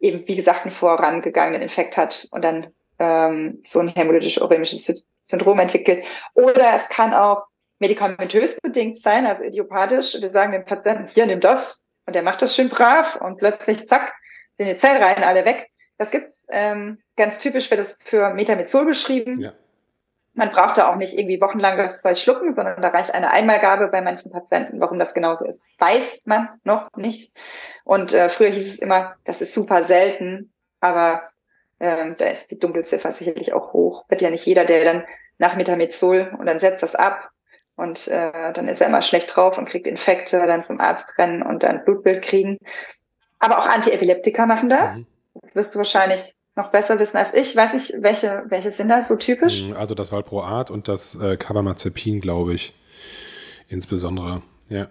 [0.04, 2.68] eben, wie gesagt, einen vorangegangenen Infekt hat und dann
[3.00, 6.06] ähm, so ein hämolytisch-uremisches Syndrom entwickelt.
[6.34, 7.46] Oder es kann auch
[7.80, 10.20] medikamentös bedingt sein, also idiopathisch.
[10.20, 11.84] Wir sagen dem Patienten, hier, nimm das.
[12.06, 14.14] Und der macht das schön brav und plötzlich, zack,
[14.58, 15.70] sind die Zellreihen alle weg.
[15.98, 19.40] Das gibt's ähm, ganz typisch wird das für Metamizol beschrieben.
[19.40, 19.54] Ja.
[20.34, 23.88] Man braucht da auch nicht irgendwie wochenlang das Zeug schlucken, sondern da reicht eine Einmalgabe
[23.88, 24.80] bei manchen Patienten.
[24.80, 27.36] Warum das genauso ist, weiß man noch nicht.
[27.84, 31.22] Und äh, früher hieß es immer, das ist super selten, aber
[31.80, 34.06] ähm, da ist die Dunkelziffer sicherlich auch hoch.
[34.10, 35.04] Wird ja nicht jeder, der dann
[35.38, 37.30] nach Metamizol und dann setzt das ab
[37.76, 41.42] und äh, dann ist er immer schlecht drauf und kriegt Infekte, dann zum Arzt rennen
[41.42, 42.58] und dann Blutbild kriegen.
[43.40, 44.94] Aber auch Antiepileptika machen da.
[44.94, 45.08] Mhm.
[45.42, 47.56] Das wirst du wahrscheinlich noch besser wissen als ich.
[47.56, 49.66] Weiß ich, welche, welche sind da so typisch?
[49.66, 52.74] Hm, also das Valproat und das äh, Carbamazepin, glaube ich.
[53.68, 54.88] Insbesondere, ja.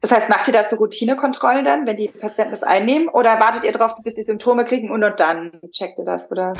[0.00, 3.08] Das heißt, macht ihr das so Routinekontrollen dann, wenn die Patienten das einnehmen?
[3.08, 6.30] Oder wartet ihr darauf, bis die Symptome kriegen und nur dann checkt ihr das?
[6.30, 6.54] Oder?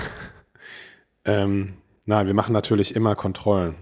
[1.25, 3.77] ähm, nein, wir machen natürlich immer Kontrollen.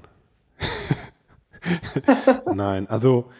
[2.54, 3.30] nein, also.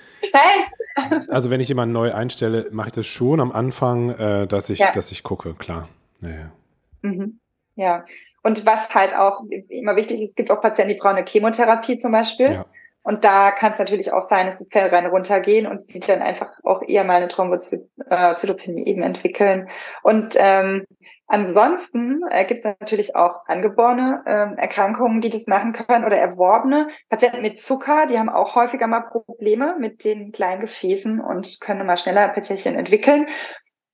[1.29, 4.79] Also wenn ich jemanden neu einstelle, mache ich das schon am Anfang, äh, dass ich,
[4.79, 4.93] ja.
[4.93, 5.89] dass ich gucke, klar.
[6.21, 6.53] Ja, ja.
[7.03, 7.41] Mhm.
[7.75, 8.05] ja.
[8.43, 11.99] Und was halt auch immer wichtig ist, es gibt auch Patienten, die brauchen eine Chemotherapie
[11.99, 12.53] zum Beispiel.
[12.53, 12.67] Ja.
[13.07, 16.51] Und da kann es natürlich auch sein, dass die Zellreihen runtergehen und die dann einfach
[16.65, 19.69] auch eher mal eine Thrombozytopenie eben entwickeln.
[20.03, 20.87] Und ähm,
[21.29, 26.89] ansonsten äh, gibt es natürlich auch angeborene ähm, Erkrankungen, die das machen können oder erworbene.
[27.09, 31.87] Patienten mit Zucker, die haben auch häufiger mal Probleme mit den kleinen Gefäßen und können
[31.87, 33.27] mal schneller Peterchen entwickeln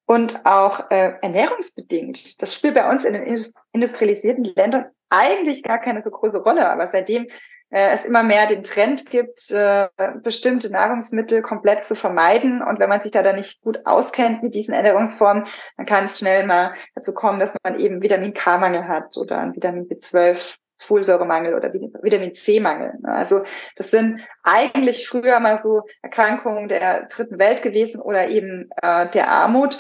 [0.07, 2.43] und auch äh, ernährungsbedingt.
[2.43, 3.39] Das spielt bei uns in den
[3.73, 7.27] industrialisierten Ländern eigentlich gar keine so große Rolle, aber seitdem
[7.71, 9.89] äh, es immer mehr den Trend gibt, äh,
[10.23, 14.55] bestimmte Nahrungsmittel komplett zu vermeiden und wenn man sich da dann nicht gut auskennt mit
[14.55, 15.45] diesen Ernährungsformen,
[15.77, 19.55] dann kann es schnell mal dazu kommen, dass man eben Vitamin K-Mangel hat oder ein
[19.55, 22.95] Vitamin B12 Folsäuremangel oder Vitamin C-Mangel.
[23.03, 23.13] Ne?
[23.13, 23.43] Also
[23.77, 29.29] das sind eigentlich früher mal so Erkrankungen der dritten Welt gewesen oder eben äh, der
[29.29, 29.79] Armut.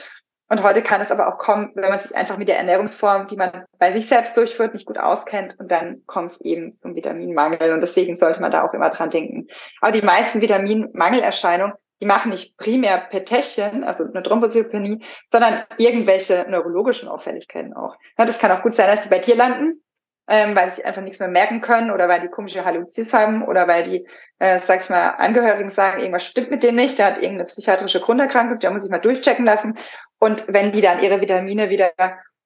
[0.49, 3.37] Und heute kann es aber auch kommen, wenn man sich einfach mit der Ernährungsform, die
[3.37, 7.73] man bei sich selbst durchführt, nicht gut auskennt und dann kommt es eben zum Vitaminmangel
[7.73, 9.47] und deswegen sollte man da auch immer dran denken.
[9.81, 17.09] Aber die meisten Vitaminmangelerscheinungen, die machen nicht primär Petechien, also eine Thrombozytopenie, sondern irgendwelche neurologischen
[17.09, 17.97] Auffälligkeiten auch.
[18.19, 19.82] Ja, das kann auch gut sein, dass sie bei dir landen,
[20.29, 23.67] ähm, weil sie einfach nichts mehr merken können oder weil die komische Halluzis haben oder
[23.67, 24.07] weil die,
[24.39, 28.01] äh, sag ich mal, Angehörigen sagen, irgendwas stimmt mit dem nicht, der hat irgendeine psychiatrische
[28.01, 29.77] Grunderkrankung, der muss ich mal durchchecken lassen.
[30.19, 31.93] Und wenn die dann ihre Vitamine wieder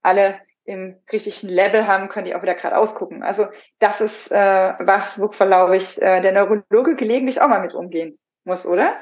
[0.02, 3.22] alle im richtigen Level haben, können die auch wieder gerade ausgucken.
[3.22, 3.46] Also
[3.78, 8.18] das ist äh, was, wo, glaube ich, äh, der Neurologe gelegentlich auch mal mit umgehen
[8.44, 8.96] muss, oder?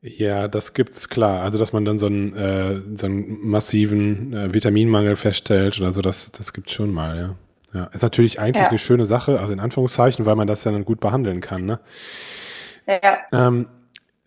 [0.00, 1.42] Ja, das gibt's klar.
[1.42, 6.02] Also dass man dann so einen, äh, so einen massiven äh, Vitaminmangel feststellt oder so,
[6.02, 7.36] das, das gibt's schon mal, ja.
[7.74, 8.70] Ja, ist natürlich eigentlich ja.
[8.70, 11.80] eine schöne Sache, also in Anführungszeichen, weil man das ja dann gut behandeln kann, ne?
[12.86, 13.18] Ja.
[13.32, 13.66] Ähm,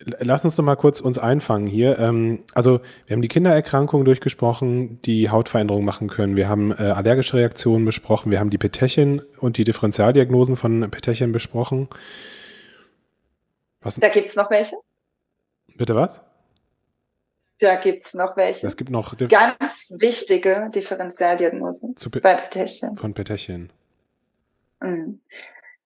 [0.00, 1.98] Lass uns doch mal kurz uns einfangen hier.
[1.98, 6.36] Ähm, also wir haben die Kindererkrankungen durchgesprochen, die Hautveränderungen machen können.
[6.36, 8.30] Wir haben äh, allergische Reaktionen besprochen.
[8.30, 11.88] Wir haben die Petechien und die Differentialdiagnosen von Petechien besprochen.
[13.80, 13.96] Was?
[13.96, 14.76] Da gibt's noch welche.
[15.76, 16.20] Bitte was?
[17.60, 18.66] Da gibt's noch welche.
[18.66, 22.96] Es gibt noch ganz wichtige Differentialdiagnosen Pe bei Petechien.
[22.96, 23.72] Von Petechien.
[24.80, 25.20] Mhm.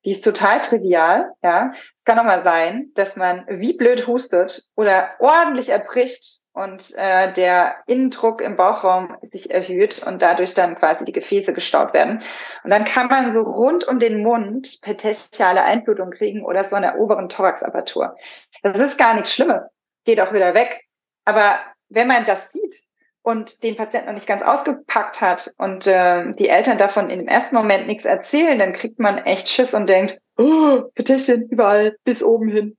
[0.05, 1.73] Die ist total trivial, ja.
[1.97, 7.33] Es kann auch mal sein, dass man wie blöd hustet oder ordentlich erbricht und äh,
[7.33, 12.21] der Innendruck im Bauchraum sich erhöht und dadurch dann quasi die Gefäße gestaut werden.
[12.65, 16.97] Und dann kann man so rund um den Mund petechiale Einblutung kriegen oder so eine
[16.97, 18.17] oberen Thoraxapertur.
[18.63, 19.63] Das ist gar nichts Schlimmes,
[20.05, 20.85] geht auch wieder weg.
[21.25, 22.85] Aber wenn man das sieht,
[23.23, 27.29] und den Patienten noch nicht ganz ausgepackt hat und äh, die Eltern davon in dem
[27.29, 32.23] ersten Moment nichts erzählen, dann kriegt man echt Schiss und denkt, oh, Petition überall bis
[32.23, 32.77] oben hin.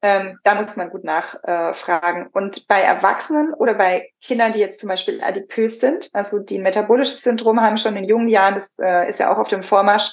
[0.00, 2.26] Ähm, da muss man gut nachfragen.
[2.26, 6.58] Äh, und bei Erwachsenen oder bei Kindern, die jetzt zum Beispiel adipös sind, also die
[6.58, 9.64] ein metabolisches Syndrom haben schon in jungen Jahren, das äh, ist ja auch auf dem
[9.64, 10.12] Vormarsch,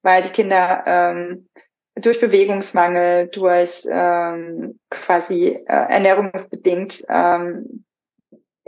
[0.00, 1.48] weil die Kinder ähm,
[1.96, 7.84] durch Bewegungsmangel, durch ähm, quasi äh, ernährungsbedingt ähm,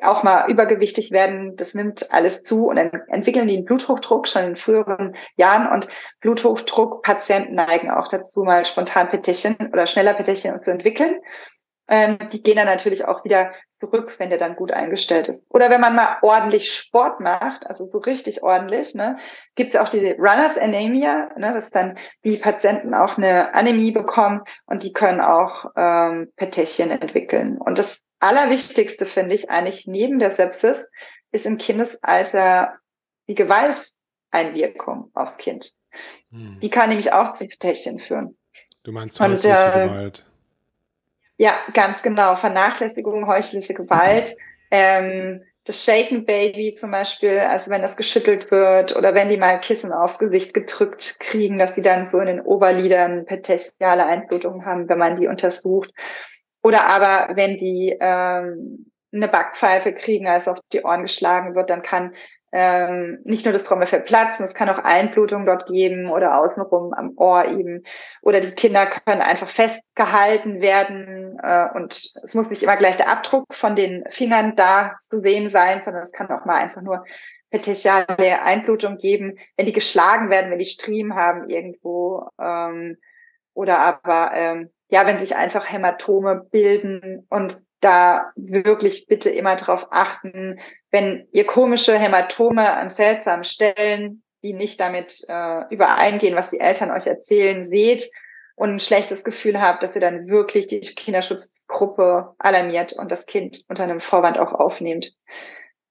[0.03, 4.57] auch mal übergewichtig werden, das nimmt alles zu und dann entwickeln einen Bluthochdruck schon in
[4.57, 5.89] früheren Jahren und
[6.21, 11.17] Bluthochdruckpatienten neigen auch dazu, mal spontan Petechien oder schneller Petechien zu entwickeln.
[11.89, 15.47] Ähm, die gehen dann natürlich auch wieder zurück, wenn der dann gut eingestellt ist.
[15.51, 19.19] Oder wenn man mal ordentlich Sport macht, also so richtig ordentlich, ne,
[19.55, 24.43] gibt es auch die Runners Anemia, ne, dass dann die Patienten auch eine Anämie bekommen
[24.67, 27.57] und die können auch ähm, Petechien entwickeln.
[27.57, 30.91] Und das Allerwichtigste finde ich eigentlich neben der Sepsis
[31.31, 32.75] ist im Kindesalter
[33.29, 35.73] die Gewalteinwirkung aufs Kind.
[36.31, 36.59] Hm.
[36.61, 38.37] Die kann nämlich auch zu Petechien führen.
[38.83, 40.25] Du meinst häusliche äh, Gewalt?
[41.39, 42.37] Ja, ganz genau.
[42.37, 44.35] Vernachlässigung, heuchliche Gewalt.
[44.71, 49.61] Ähm, das Shaken Baby zum Beispiel, also wenn das geschüttelt wird oder wenn die mal
[49.61, 54.89] Kissen aufs Gesicht gedrückt kriegen, dass sie dann so in den Oberlidern petechiale Einblutungen haben,
[54.89, 55.91] wenn man die untersucht.
[56.63, 61.83] Oder aber wenn die ähm, eine Backpfeife kriegen, als auf die Ohren geschlagen wird, dann
[61.83, 62.15] kann
[62.53, 67.13] ähm, nicht nur das Trommelfell platzen, es kann auch Einblutung dort geben oder außenrum am
[67.17, 67.85] Ohr eben.
[68.23, 73.11] Oder die Kinder können einfach festgehalten werden äh, und es muss nicht immer gleich der
[73.11, 77.05] Abdruck von den Fingern da zu sehen sein, sondern es kann auch mal einfach nur
[77.51, 82.97] petechiale Einblutung geben, wenn die geschlagen werden, wenn die Striemen haben irgendwo ähm,
[83.55, 89.89] oder aber ähm, ja, wenn sich einfach Hämatome bilden und da wirklich bitte immer darauf
[89.91, 90.59] achten,
[90.91, 96.91] wenn ihr komische Hämatome an seltsamen Stellen, die nicht damit äh, übereingehen, was die Eltern
[96.91, 98.11] euch erzählen, seht
[98.55, 103.65] und ein schlechtes Gefühl habt, dass ihr dann wirklich die Kinderschutzgruppe alarmiert und das Kind
[103.69, 105.13] unter einem Vorwand auch aufnehmt.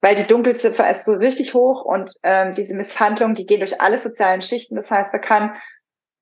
[0.02, 4.00] Weil die Dunkelziffer ist so richtig hoch und ähm, diese Misshandlungen, die gehen durch alle
[4.00, 4.76] sozialen Schichten.
[4.76, 5.56] Das heißt, da kann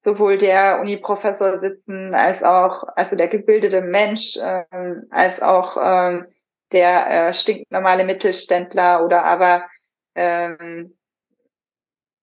[0.05, 6.27] sowohl der Uni-Professor sitzen, als auch also der gebildete Mensch, ähm, als auch ähm,
[6.71, 9.67] der äh, stinknormale Mittelständler oder aber
[10.13, 10.95] ähm,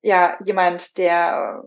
[0.01, 1.65] ja jemand, der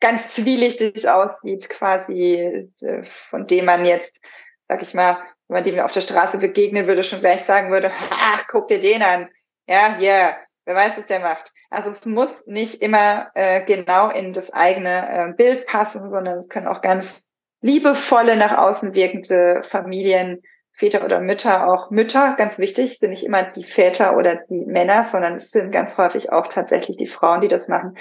[0.00, 4.20] ganz zwielichtig aussieht, quasi äh, von dem man jetzt,
[4.66, 5.18] sag ich mal,
[5.48, 8.80] wenn man dem auf der Straße begegnen würde, schon gleich sagen würde, ach, guck dir
[8.80, 9.28] den an.
[9.66, 11.52] Ja, ja, yeah, wer weiß, was der macht.
[11.70, 16.48] Also es muss nicht immer äh, genau in das eigene äh, Bild passen, sondern es
[16.48, 20.42] können auch ganz liebevolle, nach außen wirkende Familien,
[20.72, 25.02] Väter oder Mütter, auch Mütter, ganz wichtig, sind nicht immer die Väter oder die Männer,
[25.02, 27.98] sondern es sind ganz häufig auch tatsächlich die Frauen, die das machen.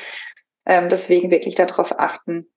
[0.68, 2.47] ähm, deswegen wirklich darauf achten.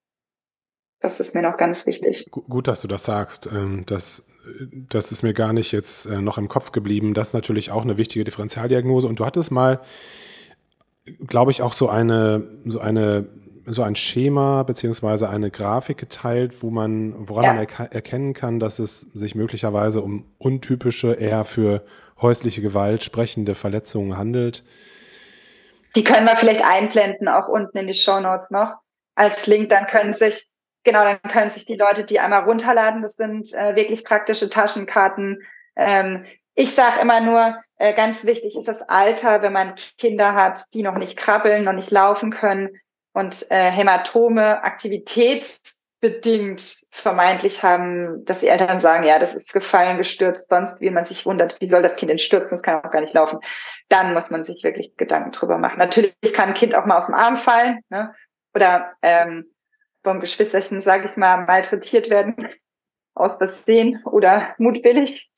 [1.01, 2.27] Das ist mir noch ganz wichtig.
[2.31, 3.47] Gut, dass du das sagst.
[3.47, 4.25] Ähm, das,
[4.61, 7.15] das ist mir gar nicht jetzt äh, noch im Kopf geblieben.
[7.15, 9.09] Das ist natürlich auch eine wichtige Differentialdiagnose.
[9.09, 9.81] Und du hattest mal,
[11.05, 13.29] glaube ich, auch so eine, so eine
[13.67, 17.55] so ein Schema beziehungsweise eine Grafik geteilt, wo man, woran ja.
[17.55, 21.85] man er erkennen kann, dass es sich möglicherweise um untypische, eher für
[22.21, 24.65] häusliche Gewalt sprechende Verletzungen handelt.
[25.97, 28.75] Die können wir vielleicht einblenden, auch unten in die Show Notes noch
[29.15, 29.71] als Link.
[29.71, 30.49] Dann können sich,
[30.85, 33.03] genau, dann können sich die Leute die einmal runterladen.
[33.03, 35.39] Das sind äh, wirklich praktische Taschenkarten.
[35.77, 36.25] Ähm,
[36.61, 40.83] ich sage immer nur, äh, ganz wichtig ist das Alter, wenn man Kinder hat, die
[40.83, 42.79] noch nicht krabbeln, noch nicht laufen können
[43.15, 50.51] und äh, Hämatome aktivitätsbedingt vermeintlich haben, dass die Eltern sagen, ja, das ist gefallen, gestürzt,
[50.51, 53.01] sonst wie man sich wundert, wie soll das Kind denn stürzen, das kann auch gar
[53.01, 53.39] nicht laufen.
[53.89, 55.79] Dann muss man sich wirklich Gedanken drüber machen.
[55.79, 58.15] Natürlich kann ein Kind auch mal aus dem Arm fallen ne?
[58.55, 59.47] oder ähm,
[60.05, 62.51] vom Geschwisterchen, sage ich mal, malträtiert werden
[63.15, 65.31] aus Versehen oder mutwillig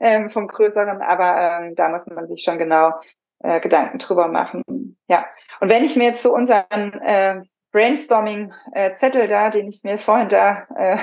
[0.00, 2.92] ähm, vom Größeren, aber ähm, da muss man sich schon genau
[3.40, 4.62] äh, Gedanken drüber machen.
[5.08, 5.26] Ja,
[5.60, 7.42] und wenn ich mir jetzt so unseren äh,
[7.72, 10.98] Brainstorming-Zettel äh, da, den ich mir vorhin da äh,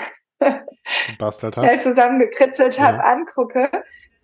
[1.53, 3.03] schnell zusammengekritzelt habe, ja.
[3.03, 3.69] angucke,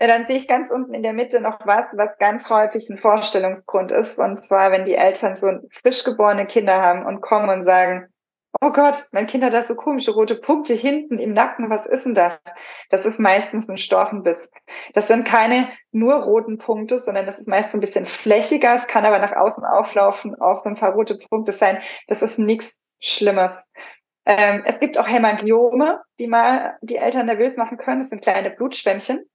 [0.01, 2.97] ja, dann sehe ich ganz unten in der Mitte noch was, was ganz häufig ein
[2.97, 4.17] Vorstellungsgrund ist.
[4.17, 8.07] Und zwar, wenn die Eltern so frisch geborene Kinder haben und kommen und sagen,
[8.61, 12.05] oh Gott, mein Kind hat da so komische rote Punkte hinten im Nacken, was ist
[12.05, 12.41] denn das?
[12.89, 14.49] Das ist meistens ein Storchenbiss.
[14.93, 18.87] Das sind keine nur roten Punkte, sondern das ist meist so ein bisschen flächiger, es
[18.87, 21.79] kann aber nach außen auflaufen, auch so ein paar rote Punkte sein.
[22.07, 23.51] Das ist nichts Schlimmes.
[24.25, 28.01] Ähm, es gibt auch Hämangiome, die mal die Eltern nervös machen können.
[28.01, 29.25] Das sind kleine Blutschwämmchen.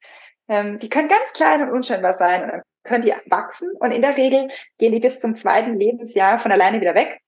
[0.49, 4.03] Ähm, die können ganz klein und unscheinbar sein und dann können die wachsen und in
[4.03, 4.49] der Regel
[4.79, 7.19] gehen die bis zum zweiten Lebensjahr von alleine wieder weg.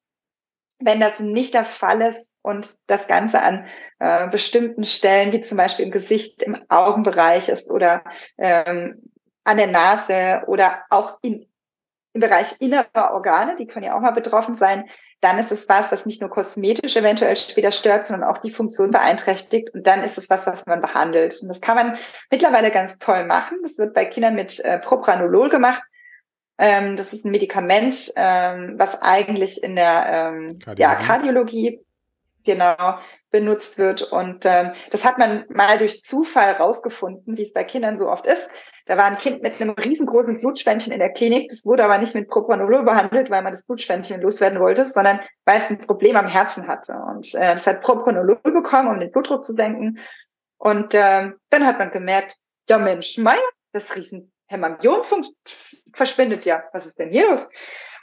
[0.80, 3.66] Wenn das nicht der Fall ist und das Ganze an
[3.98, 8.04] äh, bestimmten Stellen, wie zum Beispiel im Gesicht, im Augenbereich ist oder
[8.38, 9.10] ähm,
[9.44, 11.48] an der Nase oder auch in,
[12.12, 14.88] im Bereich innerer Organe, die können ja auch mal betroffen sein,
[15.20, 18.90] dann ist es was, was nicht nur kosmetisch eventuell später stört, sondern auch die Funktion
[18.90, 19.70] beeinträchtigt.
[19.74, 21.38] Und dann ist es was, was man behandelt.
[21.40, 21.98] Und das kann man
[22.30, 23.58] mittlerweile ganz toll machen.
[23.62, 25.82] Das wird bei Kindern mit äh, Propranolol gemacht.
[26.58, 30.82] Ähm, das ist ein Medikament, ähm, was eigentlich in der ähm, Kardiologie.
[30.82, 31.86] Ja, Kardiologie
[32.44, 32.98] genau
[33.30, 34.02] benutzt wird.
[34.02, 38.26] Und ähm, das hat man mal durch Zufall rausgefunden, wie es bei Kindern so oft
[38.26, 38.48] ist.
[38.86, 41.48] Da war ein Kind mit einem riesengroßen Blutschwämmchen in der Klinik.
[41.48, 45.58] Das wurde aber nicht mit Propranolol behandelt, weil man das Blutschwämmchen loswerden wollte, sondern weil
[45.58, 46.92] es ein Problem am Herzen hatte.
[46.92, 49.98] Und äh, das hat Propranolol bekommen, um den Blutdruck zu senken.
[50.56, 52.36] Und äh, dann hat man gemerkt,
[52.68, 53.36] ja Mensch, Meier,
[53.72, 55.02] das riesen Hämangiom
[55.92, 56.64] verschwindet ja.
[56.72, 57.48] Was ist denn hier los?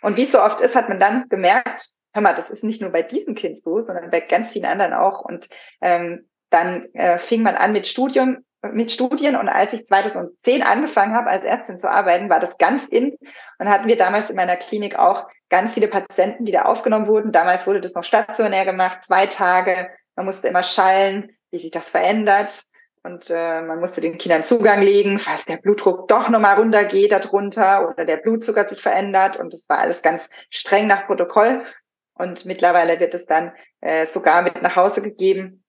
[0.01, 2.81] Und wie es so oft ist, hat man dann gemerkt, hör mal, das ist nicht
[2.81, 5.21] nur bei diesem Kind so, sondern bei ganz vielen anderen auch.
[5.21, 5.49] Und
[5.81, 11.15] ähm, dann äh, fing man an mit Studium, mit Studien und als ich 2010 angefangen
[11.15, 13.17] habe, als Ärztin zu arbeiten, war das ganz in
[13.59, 17.31] und hatten wir damals in meiner Klinik auch ganz viele Patienten, die da aufgenommen wurden.
[17.31, 19.89] Damals wurde das noch stationär gemacht, zwei Tage.
[20.15, 22.63] Man musste immer schallen, wie sich das verändert.
[23.03, 27.89] Und äh, man musste den Kindern Zugang legen, falls der Blutdruck doch nochmal runtergeht darunter
[27.89, 29.37] oder der Blutzucker sich verändert.
[29.37, 31.65] Und das war alles ganz streng nach Protokoll.
[32.13, 33.51] Und mittlerweile wird es dann
[33.81, 35.65] äh, sogar mit nach Hause gegeben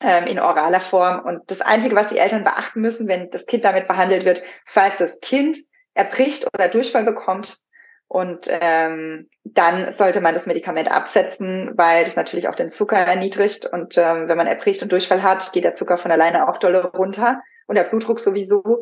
[0.00, 1.20] ähm, in oraler Form.
[1.24, 4.98] Und das Einzige, was die Eltern beachten müssen, wenn das Kind damit behandelt wird, falls
[4.98, 5.58] das Kind
[5.94, 7.58] erbricht oder Durchfall bekommt,
[8.08, 13.66] und ähm, dann sollte man das Medikament absetzen, weil das natürlich auch den Zucker erniedrigt.
[13.66, 16.86] Und ähm, wenn man erbricht und Durchfall hat, geht der Zucker von alleine auch dolle
[16.86, 18.80] runter und der Blutdruck sowieso.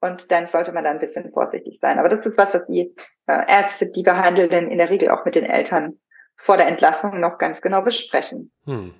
[0.00, 2.00] Und dann sollte man da ein bisschen vorsichtig sein.
[2.00, 2.94] Aber das ist was, was die
[3.26, 5.98] äh, Ärzte, die Behandelnden in der Regel auch mit den Eltern
[6.36, 8.50] vor der Entlassung noch ganz genau besprechen.
[8.64, 8.92] Hm.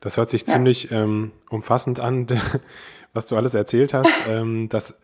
[0.00, 0.54] Das hört sich ja.
[0.54, 2.26] ziemlich ähm, umfassend an,
[3.12, 4.10] was du alles erzählt hast.
[4.28, 4.98] ähm, das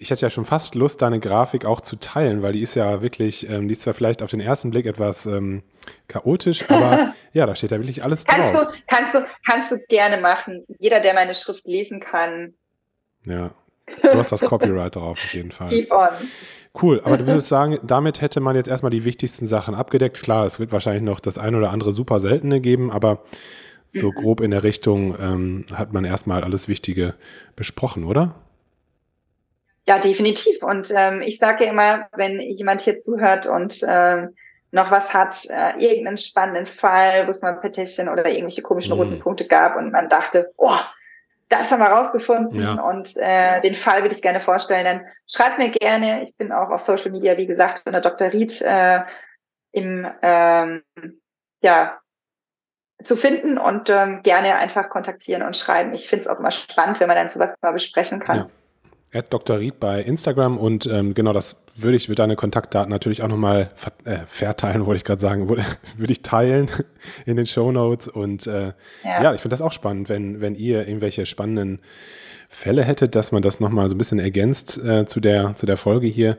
[0.00, 3.02] ich hätte ja schon fast Lust, deine Grafik auch zu teilen, weil die ist ja
[3.02, 5.62] wirklich, ähm, die ist zwar vielleicht auf den ersten Blick etwas ähm,
[6.08, 8.68] chaotisch, aber ja, da steht ja wirklich alles kannst drauf.
[8.72, 10.64] Du, kannst, du, kannst du gerne machen.
[10.78, 12.54] Jeder, der meine Schrift lesen kann.
[13.26, 13.50] Ja,
[14.02, 15.68] du hast das Copyright drauf auf jeden Fall.
[15.68, 16.08] Keep on.
[16.80, 20.22] Cool, aber du würdest sagen, damit hätte man jetzt erstmal die wichtigsten Sachen abgedeckt.
[20.22, 23.22] Klar, es wird wahrscheinlich noch das ein oder andere super seltene geben, aber
[23.92, 27.16] so grob in der Richtung ähm, hat man erstmal alles Wichtige
[27.54, 28.34] besprochen, oder?
[29.90, 30.62] Ja, definitiv.
[30.62, 34.36] Und ähm, ich sage immer, wenn jemand hier zuhört und ähm,
[34.70, 39.00] noch was hat, äh, irgendeinen spannenden Fall, wo es mal Petition oder irgendwelche komischen mhm.
[39.00, 40.78] roten Punkte gab und man dachte, oh,
[41.48, 42.80] das haben wir rausgefunden ja.
[42.80, 46.22] und äh, den Fall würde ich gerne vorstellen, dann schreibt mir gerne.
[46.22, 48.32] Ich bin auch auf Social Media, wie gesagt, unter Dr.
[48.32, 49.00] Ried äh,
[49.72, 50.82] im ähm,
[51.64, 51.98] ja
[53.02, 55.94] zu finden und ähm, gerne einfach kontaktieren und schreiben.
[55.94, 58.36] Ich finde es auch immer spannend, wenn man dann sowas mal besprechen kann.
[58.36, 58.50] Ja.
[59.12, 59.58] Ed Dr.
[59.58, 63.70] Ried bei Instagram und ähm, genau das würde ich, würde deine Kontaktdaten natürlich auch nochmal
[63.74, 65.64] ver äh, verteilen, wollte ich gerade sagen, würde,
[65.96, 66.70] würde ich teilen
[67.26, 69.22] in den Show Notes und äh, ja.
[69.22, 71.80] ja, ich finde das auch spannend, wenn, wenn ihr irgendwelche spannenden
[72.48, 75.76] Fälle hättet, dass man das nochmal so ein bisschen ergänzt äh, zu, der, zu der
[75.76, 76.38] Folge hier.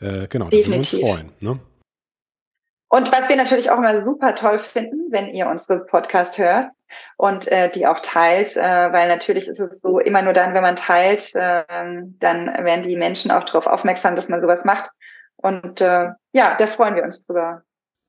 [0.00, 0.68] Äh, genau, Definitiv.
[0.68, 1.32] wir uns freuen.
[1.40, 1.60] Ne?
[2.88, 6.66] Und was wir natürlich auch immer super toll finden, wenn ihr unsere Podcast hört
[7.16, 10.62] und äh, die auch teilt, äh, weil natürlich ist es so, immer nur dann, wenn
[10.62, 14.90] man teilt, äh, dann werden die Menschen auch darauf aufmerksam, dass man sowas macht.
[15.36, 17.62] Und äh, ja, da freuen wir uns drüber.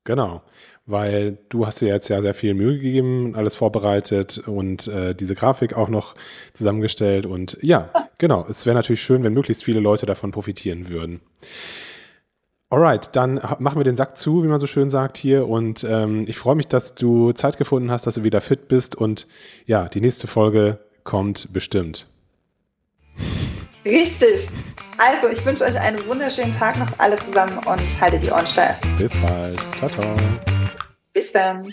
[0.04, 0.42] Genau,
[0.86, 5.34] weil du hast dir jetzt ja sehr viel Mühe gegeben, alles vorbereitet und äh, diese
[5.34, 6.14] Grafik auch noch
[6.54, 7.26] zusammengestellt.
[7.26, 11.20] Und ja, genau, es wäre natürlich schön, wenn möglichst viele Leute davon profitieren würden.
[12.70, 15.48] Alright, dann machen wir den Sack zu, wie man so schön sagt hier.
[15.48, 18.94] Und ähm, ich freue mich, dass du Zeit gefunden hast, dass du wieder fit bist.
[18.94, 19.26] Und
[19.64, 22.06] ja, die nächste Folge kommt bestimmt.
[23.86, 24.50] Richtig.
[24.98, 28.78] Also, ich wünsche euch einen wunderschönen Tag noch alle zusammen und haltet die Ohren steif.
[28.98, 29.58] Bis bald.
[29.78, 30.16] Ciao, ciao.
[31.14, 31.72] Bis dann.